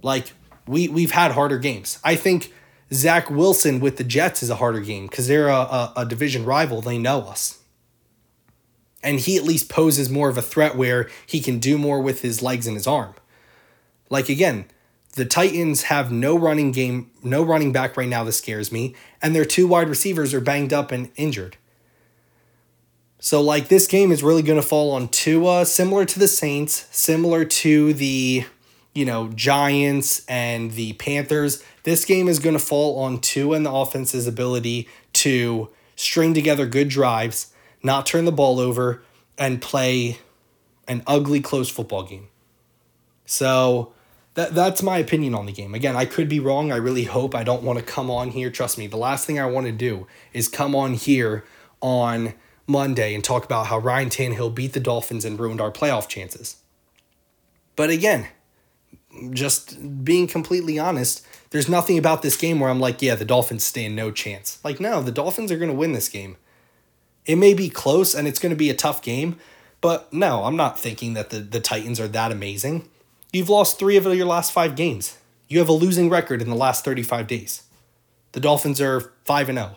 Like, 0.02 0.32
we, 0.66 0.88
we've 0.88 1.10
had 1.10 1.32
harder 1.32 1.58
games. 1.58 1.98
I 2.04 2.16
think 2.16 2.52
Zach 2.92 3.28
Wilson 3.30 3.80
with 3.80 3.96
the 3.96 4.04
Jets 4.04 4.42
is 4.42 4.50
a 4.50 4.56
harder 4.56 4.80
game 4.80 5.06
because 5.06 5.26
they're 5.26 5.48
a, 5.48 5.52
a, 5.52 5.92
a 5.98 6.06
division 6.06 6.44
rival. 6.44 6.80
They 6.80 6.98
know 6.98 7.22
us. 7.22 7.58
And 9.02 9.20
he 9.20 9.36
at 9.36 9.42
least 9.42 9.68
poses 9.68 10.08
more 10.08 10.30
of 10.30 10.38
a 10.38 10.42
threat 10.42 10.76
where 10.76 11.10
he 11.26 11.40
can 11.40 11.58
do 11.58 11.76
more 11.76 12.00
with 12.00 12.22
his 12.22 12.40
legs 12.40 12.66
and 12.66 12.76
his 12.76 12.86
arm. 12.86 13.14
Like, 14.08 14.30
again, 14.30 14.66
the 15.14 15.24
Titans 15.24 15.84
have 15.84 16.10
no 16.10 16.36
running 16.36 16.72
game, 16.72 17.10
no 17.22 17.42
running 17.42 17.72
back 17.72 17.96
right 17.96 18.08
now 18.08 18.24
that 18.24 18.32
scares 18.32 18.72
me, 18.72 18.94
and 19.22 19.34
their 19.34 19.44
two 19.44 19.66
wide 19.66 19.88
receivers 19.88 20.34
are 20.34 20.40
banged 20.40 20.72
up 20.72 20.90
and 20.90 21.10
injured. 21.16 21.56
So 23.20 23.40
like 23.40 23.68
this 23.68 23.86
game 23.86 24.12
is 24.12 24.22
really 24.22 24.42
going 24.42 24.60
to 24.60 24.66
fall 24.66 24.90
on 24.90 25.08
Tua, 25.08 25.66
similar 25.66 26.04
to 26.04 26.18
the 26.18 26.28
Saints, 26.28 26.86
similar 26.90 27.44
to 27.44 27.94
the 27.94 28.44
you 28.92 29.04
know 29.04 29.28
Giants 29.28 30.24
and 30.26 30.72
the 30.72 30.94
Panthers. 30.94 31.62
This 31.84 32.04
game 32.04 32.28
is 32.28 32.38
going 32.38 32.56
to 32.56 32.64
fall 32.64 32.98
on 32.98 33.20
Tua 33.20 33.56
and 33.56 33.64
the 33.64 33.72
offense's 33.72 34.26
ability 34.26 34.88
to 35.14 35.70
string 35.96 36.34
together 36.34 36.66
good 36.66 36.88
drives, 36.88 37.52
not 37.82 38.04
turn 38.04 38.24
the 38.24 38.32
ball 38.32 38.58
over, 38.58 39.02
and 39.38 39.62
play 39.62 40.18
an 40.88 41.02
ugly 41.06 41.40
close 41.40 41.68
football 41.68 42.02
game. 42.02 42.28
So 43.26 43.92
that 44.34 44.54
that's 44.54 44.82
my 44.82 44.98
opinion 44.98 45.34
on 45.34 45.46
the 45.46 45.52
game. 45.52 45.74
Again, 45.74 45.96
I 45.96 46.04
could 46.04 46.28
be 46.28 46.40
wrong. 46.40 46.72
I 46.72 46.76
really 46.76 47.04
hope. 47.04 47.34
I 47.34 47.44
don't 47.44 47.62
want 47.62 47.78
to 47.78 47.84
come 47.84 48.10
on 48.10 48.30
here. 48.30 48.50
Trust 48.50 48.78
me, 48.78 48.86
the 48.86 48.96
last 48.96 49.26
thing 49.26 49.38
I 49.38 49.46
want 49.46 49.66
to 49.66 49.72
do 49.72 50.06
is 50.32 50.48
come 50.48 50.74
on 50.74 50.94
here 50.94 51.44
on 51.80 52.34
Monday 52.66 53.14
and 53.14 53.22
talk 53.22 53.44
about 53.44 53.66
how 53.66 53.78
Ryan 53.78 54.08
Tannehill 54.08 54.54
beat 54.54 54.72
the 54.72 54.80
Dolphins 54.80 55.24
and 55.24 55.38
ruined 55.38 55.60
our 55.60 55.70
playoff 55.70 56.08
chances. 56.08 56.56
But 57.76 57.90
again, 57.90 58.28
just 59.30 60.04
being 60.04 60.26
completely 60.26 60.78
honest, 60.78 61.24
there's 61.50 61.68
nothing 61.68 61.98
about 61.98 62.22
this 62.22 62.36
game 62.36 62.58
where 62.58 62.70
I'm 62.70 62.80
like, 62.80 63.00
yeah, 63.02 63.14
the 63.14 63.24
Dolphins 63.24 63.64
stand 63.64 63.94
no 63.94 64.10
chance. 64.10 64.58
Like, 64.64 64.80
no, 64.80 65.02
the 65.02 65.12
Dolphins 65.12 65.52
are 65.52 65.58
going 65.58 65.70
to 65.70 65.76
win 65.76 65.92
this 65.92 66.08
game. 66.08 66.36
It 67.26 67.36
may 67.36 67.54
be 67.54 67.68
close 67.68 68.14
and 68.14 68.26
it's 68.26 68.38
going 68.38 68.50
to 68.50 68.56
be 68.56 68.70
a 68.70 68.74
tough 68.74 69.02
game, 69.02 69.38
but 69.80 70.12
no, 70.12 70.44
I'm 70.44 70.56
not 70.56 70.78
thinking 70.78 71.14
that 71.14 71.30
the, 71.30 71.38
the 71.38 71.60
Titans 71.60 72.00
are 72.00 72.08
that 72.08 72.32
amazing. 72.32 72.88
You've 73.34 73.50
lost 73.50 73.80
three 73.80 73.96
of 73.96 74.04
your 74.04 74.26
last 74.26 74.52
five 74.52 74.76
games. 74.76 75.18
You 75.48 75.58
have 75.58 75.68
a 75.68 75.72
losing 75.72 76.08
record 76.08 76.40
in 76.40 76.48
the 76.48 76.56
last 76.56 76.84
35 76.84 77.26
days. 77.26 77.64
The 78.30 78.38
Dolphins 78.38 78.80
are 78.80 79.12
5 79.24 79.48
and 79.48 79.58
0. 79.58 79.76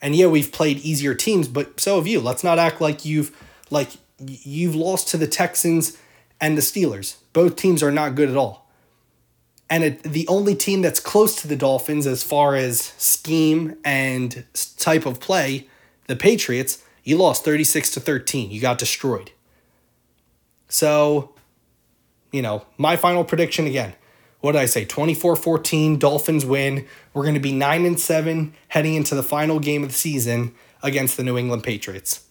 And 0.00 0.16
yeah, 0.16 0.26
we've 0.26 0.50
played 0.50 0.78
easier 0.78 1.14
teams, 1.14 1.46
but 1.46 1.78
so 1.78 1.96
have 1.96 2.06
you. 2.06 2.20
Let's 2.20 2.42
not 2.42 2.58
act 2.58 2.80
like 2.80 3.04
you've 3.04 3.36
like 3.70 3.90
you've 4.18 4.74
lost 4.74 5.08
to 5.08 5.18
the 5.18 5.26
Texans 5.26 5.98
and 6.40 6.56
the 6.56 6.62
Steelers. 6.62 7.16
Both 7.34 7.56
teams 7.56 7.82
are 7.82 7.92
not 7.92 8.14
good 8.14 8.30
at 8.30 8.36
all. 8.36 8.66
And 9.68 9.84
it, 9.84 10.02
the 10.02 10.26
only 10.26 10.54
team 10.54 10.80
that's 10.80 11.00
close 11.00 11.36
to 11.42 11.48
the 11.48 11.56
Dolphins 11.56 12.06
as 12.06 12.22
far 12.22 12.54
as 12.56 12.80
scheme 12.98 13.76
and 13.84 14.44
type 14.76 15.06
of 15.06 15.20
play, 15.20 15.68
the 16.08 16.16
Patriots, 16.16 16.82
you 17.04 17.16
lost 17.16 17.44
36 17.44 17.90
to 17.92 18.00
13. 18.00 18.50
You 18.50 18.60
got 18.60 18.78
destroyed. 18.78 19.32
So 20.68 21.34
you 22.32 22.42
know, 22.42 22.64
my 22.76 22.96
final 22.96 23.24
prediction 23.24 23.66
again. 23.66 23.94
What 24.40 24.52
did 24.52 24.62
I 24.62 24.66
say? 24.66 24.84
24-14, 24.84 26.00
Dolphins 26.00 26.44
win. 26.44 26.86
We're 27.14 27.22
going 27.22 27.34
to 27.34 27.40
be 27.40 27.52
9 27.52 27.84
and 27.86 28.00
7 28.00 28.52
heading 28.68 28.94
into 28.94 29.14
the 29.14 29.22
final 29.22 29.60
game 29.60 29.84
of 29.84 29.90
the 29.90 29.94
season 29.94 30.52
against 30.82 31.16
the 31.16 31.22
New 31.22 31.38
England 31.38 31.62
Patriots. 31.62 32.24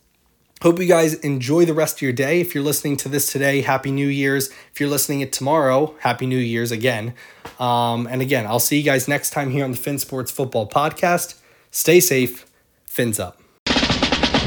Hope 0.61 0.79
you 0.79 0.85
guys 0.85 1.15
enjoy 1.15 1.65
the 1.65 1.73
rest 1.73 1.97
of 1.97 2.01
your 2.03 2.11
day. 2.11 2.39
If 2.39 2.53
you're 2.53 2.63
listening 2.63 2.95
to 2.97 3.09
this 3.09 3.31
today, 3.31 3.61
Happy 3.61 3.89
New 3.89 4.07
Year's. 4.07 4.49
If 4.71 4.79
you're 4.79 4.89
listening 4.89 5.21
it 5.21 5.33
tomorrow, 5.33 5.95
Happy 6.01 6.27
New 6.27 6.37
Year's 6.37 6.71
again. 6.71 7.15
Um, 7.59 8.05
and 8.05 8.21
again, 8.21 8.45
I'll 8.45 8.59
see 8.59 8.77
you 8.77 8.83
guys 8.83 9.07
next 9.07 9.31
time 9.31 9.49
here 9.49 9.63
on 9.63 9.71
the 9.71 9.77
Fin 9.77 9.97
Sports 9.97 10.31
Football 10.31 10.69
Podcast. 10.69 11.39
Stay 11.71 11.99
safe. 11.99 12.45
Fins 12.85 13.19
up. 13.19 13.41